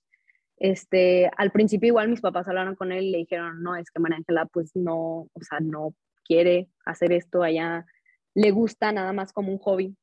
este, 0.57 1.31
al 1.37 1.51
principio 1.51 1.89
igual 1.89 2.09
mis 2.09 2.21
papás 2.21 2.49
hablaron 2.49 2.77
con 2.77 2.93
él 2.93 3.05
y 3.05 3.11
le 3.11 3.19
dijeron, 3.19 3.63
no, 3.63 3.77
es 3.77 3.91
que 3.91 4.01
María 4.01 4.19
Ángela 4.19 4.47
pues 4.47 4.75
no, 4.75 5.29
o 5.33 5.41
sea, 5.41 5.61
no 5.61 5.95
quiere 6.25 6.69
hacer 6.85 7.13
esto 7.13 7.43
allá, 7.43 7.85
le 8.35 8.51
gusta 8.51 8.93
nada 8.93 9.13
más 9.13 9.33
como 9.33 9.53
un 9.53 9.59
hobby. 9.59 9.97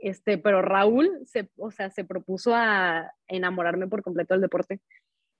Este, 0.00 0.38
pero 0.38 0.60
Raúl 0.60 1.10
se, 1.24 1.48
o 1.56 1.70
sea, 1.70 1.90
se 1.90 2.04
propuso 2.04 2.54
a 2.54 3.10
enamorarme 3.26 3.86
por 3.86 4.02
completo 4.02 4.34
del 4.34 4.42
deporte, 4.42 4.80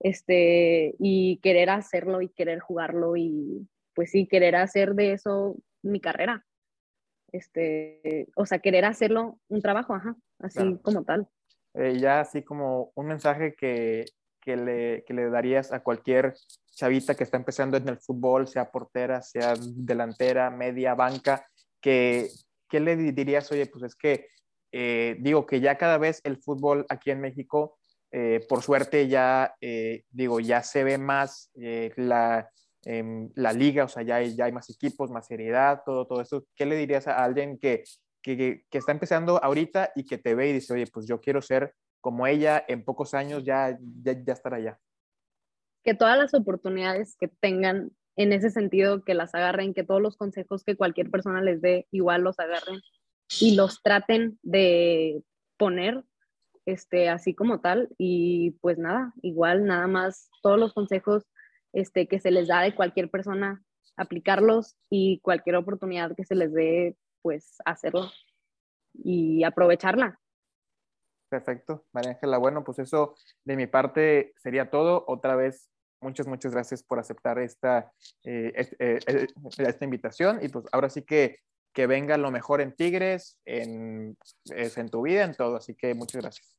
este, 0.01 0.95
y 0.99 1.39
querer 1.39 1.71
hacerlo 1.71 2.23
y 2.23 2.29
querer 2.29 2.61
jugarlo 2.61 3.17
y 3.17 3.69
pues 3.95 4.11
sí, 4.11 4.27
querer 4.27 4.57
hacer 4.57 4.95
de 4.95 5.13
eso 5.13 5.57
mi 5.83 6.01
carrera. 6.01 6.45
Este, 7.33 8.29
o 8.37 8.47
sea, 8.47 8.59
querer 8.59 8.85
hacerlo 8.85 9.39
un 9.49 9.61
trabajo, 9.61 9.95
ajá, 9.95 10.17
así 10.39 10.79
como 10.83 11.05
tal. 11.05 11.29
Eh, 11.75 11.99
ya 11.99 12.21
así 12.21 12.43
como 12.43 12.93
un 12.95 13.07
mensaje 13.07 13.55
que, 13.55 14.05
que, 14.41 14.57
le, 14.57 15.05
que, 15.05 15.13
le, 15.13 15.29
darías 15.29 15.73
a 15.73 15.81
cualquier 15.83 16.35
chavita 16.71 17.15
que 17.15 17.25
está 17.25 17.37
empezando 17.37 17.77
en 17.77 17.89
el 17.89 17.99
fútbol, 17.99 18.47
sea 18.47 18.71
portera, 18.71 19.23
sea 19.23 19.55
delantera, 19.59 20.51
media, 20.51 20.95
banca, 20.95 21.47
que, 21.81 22.29
¿qué 22.69 22.81
le 22.81 22.97
dirías? 22.97 23.51
Oye, 23.51 23.67
pues 23.67 23.85
es 23.85 23.97
que 23.97 24.29
eh, 24.73 25.17
digo 25.21 25.47
que 25.47 25.61
ya 25.61 25.77
cada 25.77 25.99
vez 25.99 26.21
el 26.25 26.41
fútbol 26.41 26.87
aquí 26.89 27.11
en 27.11 27.21
México, 27.21 27.79
eh, 28.13 28.41
por 28.49 28.63
suerte 28.63 29.09
ya, 29.09 29.55
digo, 30.11 30.39
ya 30.39 30.63
se 30.63 30.85
ve 30.85 30.99
más 30.99 31.51
la, 31.55 32.49
em, 32.85 33.31
la 33.35 33.53
liga, 33.53 33.85
o 33.85 33.89
sea, 33.89 34.05
ya 34.05 34.17
hay, 34.17 34.37
ya 34.37 34.45
hay 34.45 34.53
más 34.53 34.71
equipos, 34.71 35.11
más 35.11 35.27
seriedad, 35.27 35.83
todo, 35.85 36.07
todo 36.07 36.21
eso. 36.21 36.47
¿Qué 36.55 36.67
le 36.67 36.77
dirías 36.77 37.09
a 37.09 37.25
alguien 37.25 37.59
que 37.59 37.83
que, 38.25 38.65
está 38.73 38.93
empezando 38.93 39.43
ahorita 39.43 39.93
y 39.95 40.05
que 40.05 40.19
te 40.19 40.35
ve 40.35 40.49
y 40.49 40.55
dice, 40.55 40.73
oye, 40.73 40.87
pues 40.87 41.07
yo 41.07 41.21
quiero 41.21 41.43
ser 41.43 41.75
como 42.01 42.27
ella, 42.27 42.65
en 42.69 42.85
pocos 42.85 43.15
años 43.15 43.45
ya, 43.45 43.79
ya, 44.03 44.13
ya 44.13 44.33
estar 44.33 44.55
allá. 44.55 44.79
Que 45.83 45.95
todas 45.95 46.19
las 46.19 46.35
oportunidades 46.35 47.17
que 47.19 47.29
tengan 47.29 47.91
en 48.17 48.33
ese 48.33 48.51
sentido, 48.51 49.05
que 49.05 49.15
las 49.15 49.35
agarren, 49.35 49.75
que 49.75 49.85
todos 49.85 50.01
los 50.01 50.17
consejos 50.17 50.65
que 50.65 50.77
cualquier 50.77 51.11
persona 51.11 51.43
les 51.43 51.61
dé, 51.61 51.87
igual 51.91 52.23
los 52.23 52.39
agarren 52.39 52.81
y 53.41 53.57
los 53.57 53.83
traten 53.83 54.39
de 54.43 55.23
poner 55.57 56.03
este, 56.67 57.09
así 57.09 57.35
como 57.35 57.61
tal. 57.61 57.91
Y 57.99 58.53
pues 58.63 58.79
nada, 58.79 59.13
igual 59.23 59.67
nada 59.67 59.87
más 59.87 60.31
todos 60.43 60.59
los 60.59 60.73
consejos 60.73 61.25
este, 61.73 62.07
que 62.07 62.21
se 62.21 62.31
les 62.31 62.49
da 62.49 62.63
de 62.63 62.75
cualquier 62.75 63.11
persona, 63.11 63.63
aplicarlos 63.97 64.77
y 64.89 65.21
cualquier 65.21 65.57
oportunidad 65.57 66.15
que 66.17 66.25
se 66.25 66.35
les 66.35 66.53
dé, 66.53 66.97
pues 67.25 67.57
hacerlo 67.65 68.11
y 68.93 69.45
aprovecharla. 69.45 70.21
Perfecto, 71.31 71.87
María 71.93 72.11
Ángela. 72.11 72.37
Bueno, 72.37 72.63
pues 72.63 72.79
eso 72.79 73.17
de 73.45 73.57
mi 73.57 73.67
parte 73.67 74.35
sería 74.37 74.69
todo. 74.71 75.05
Otra 75.09 75.35
vez, 75.35 75.71
muchas, 76.03 76.27
muchas 76.27 76.53
gracias 76.53 76.83
por 76.83 76.99
aceptar 76.99 77.39
esta, 77.39 77.91
eh, 78.25 78.53
eh, 78.79 78.99
eh, 79.07 79.27
esta 79.57 79.85
invitación. 79.85 80.39
Y 80.43 80.49
pues 80.49 80.67
ahora 80.71 80.91
sí 80.91 81.01
que, 81.03 81.39
que 81.73 81.87
venga 81.87 82.19
lo 82.19 82.31
mejor 82.31 82.61
en 82.61 82.77
Tigres, 82.77 83.41
en, 83.47 84.19
en 84.51 84.89
tu 84.91 85.01
vida, 85.01 85.25
en 85.25 85.35
todo. 85.35 85.57
Así 85.57 85.75
que 85.75 85.95
muchas 85.95 86.21
gracias. 86.21 86.55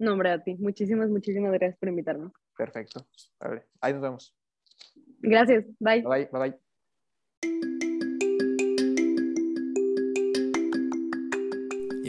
No, 0.00 0.14
hombre, 0.14 0.32
a 0.32 0.42
ti. 0.42 0.56
Muchísimas, 0.56 1.08
muchísimas 1.08 1.52
gracias 1.52 1.78
por 1.78 1.88
invitarme. 1.88 2.32
Perfecto. 2.58 3.06
ahí 3.80 3.92
nos 3.92 4.02
vemos. 4.02 4.36
Gracias. 5.20 5.64
Bye. 5.78 6.02
Bye, 6.02 6.28
bye. 6.32 6.50
bye. 6.50 6.63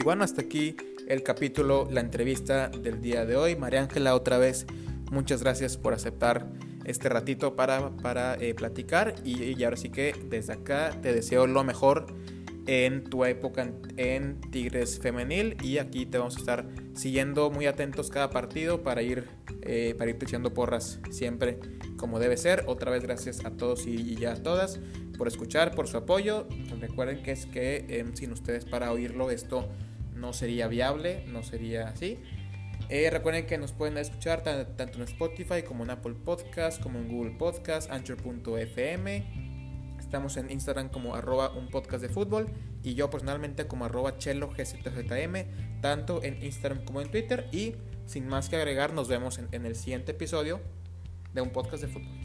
Bueno, 0.05 0.23
hasta 0.23 0.43
aquí 0.43 0.77
el 1.07 1.23
capítulo, 1.23 1.87
la 1.89 1.99
entrevista 1.99 2.69
del 2.69 3.01
día 3.01 3.25
de 3.25 3.37
hoy. 3.37 3.55
María 3.55 3.81
Ángela, 3.81 4.13
otra 4.13 4.37
vez, 4.37 4.67
muchas 5.11 5.41
gracias 5.41 5.77
por 5.77 5.95
aceptar 5.95 6.47
este 6.85 7.09
ratito 7.09 7.55
para, 7.55 7.89
para 7.97 8.35
eh, 8.35 8.53
platicar 8.53 9.15
y, 9.23 9.63
ahora 9.63 9.77
sí 9.77 9.89
que 9.89 10.13
desde 10.29 10.53
acá 10.53 10.91
te 11.01 11.11
deseo 11.11 11.47
lo 11.47 11.63
mejor 11.63 12.05
en 12.67 13.03
tu 13.03 13.25
época 13.25 13.67
en, 13.97 14.39
Tigres 14.51 14.99
Femenil 14.99 15.57
y 15.63 15.79
aquí 15.79 16.05
te 16.05 16.19
vamos 16.19 16.35
a 16.35 16.39
estar 16.39 16.67
siguiendo 16.93 17.49
muy 17.49 17.65
atentos 17.65 18.11
cada 18.11 18.29
partido 18.29 18.83
para 18.83 19.01
ir, 19.01 19.27
eh, 19.63 19.95
para 19.97 20.11
ir 20.11 20.17
echando 20.21 20.53
porras 20.53 20.99
siempre 21.09 21.57
como 21.97 22.19
debe 22.19 22.37
ser. 22.37 22.65
Otra 22.67 22.91
vez 22.91 23.01
gracias 23.01 23.43
a 23.43 23.57
todos 23.57 23.87
y, 23.87 24.15
ya 24.17 24.33
a 24.33 24.35
todas 24.35 24.79
por 25.17 25.27
escuchar, 25.27 25.73
por 25.73 25.87
su 25.87 25.97
apoyo. 25.97 26.47
Recuerden 26.79 27.23
que 27.23 27.31
es 27.31 27.47
que 27.47 27.85
em, 27.89 28.15
sin 28.15 28.31
ustedes 28.31 28.65
para 28.65 28.91
oírlo 28.91 29.31
esto 29.31 29.67
no 30.15 30.33
sería 30.33 30.67
viable, 30.67 31.23
no 31.27 31.43
sería 31.43 31.89
así. 31.89 32.19
Eh, 32.89 33.09
recuerden 33.09 33.47
que 33.47 33.57
nos 33.57 33.71
pueden 33.71 33.97
escuchar 33.97 34.43
tanto 34.43 34.97
en 34.97 35.01
Spotify 35.03 35.63
como 35.63 35.83
en 35.83 35.89
Apple 35.89 36.13
Podcast, 36.13 36.81
como 36.81 36.99
en 36.99 37.07
Google 37.07 37.31
Podcast, 37.31 37.89
Anchor.fm. 37.91 39.45
Estamos 39.99 40.37
en 40.37 40.51
Instagram 40.51 40.89
como 40.89 41.15
arroba 41.15 41.51
un 41.51 41.69
podcast 41.69 42.01
de 42.01 42.09
fútbol 42.09 42.47
y 42.83 42.93
yo 42.93 43.09
personalmente 43.09 43.65
como 43.65 43.85
arroba 43.85 44.17
chelo 44.17 44.49
gzm, 44.49 45.81
tanto 45.81 46.23
en 46.23 46.43
Instagram 46.43 46.85
como 46.85 47.01
en 47.01 47.09
Twitter. 47.09 47.47
Y 47.51 47.75
sin 48.05 48.27
más 48.27 48.49
que 48.49 48.55
agregar, 48.55 48.93
nos 48.93 49.07
vemos 49.07 49.39
en 49.51 49.65
el 49.65 49.75
siguiente 49.75 50.11
episodio 50.11 50.61
de 51.33 51.41
un 51.41 51.49
podcast 51.49 51.83
de 51.83 51.89
fútbol. 51.89 52.24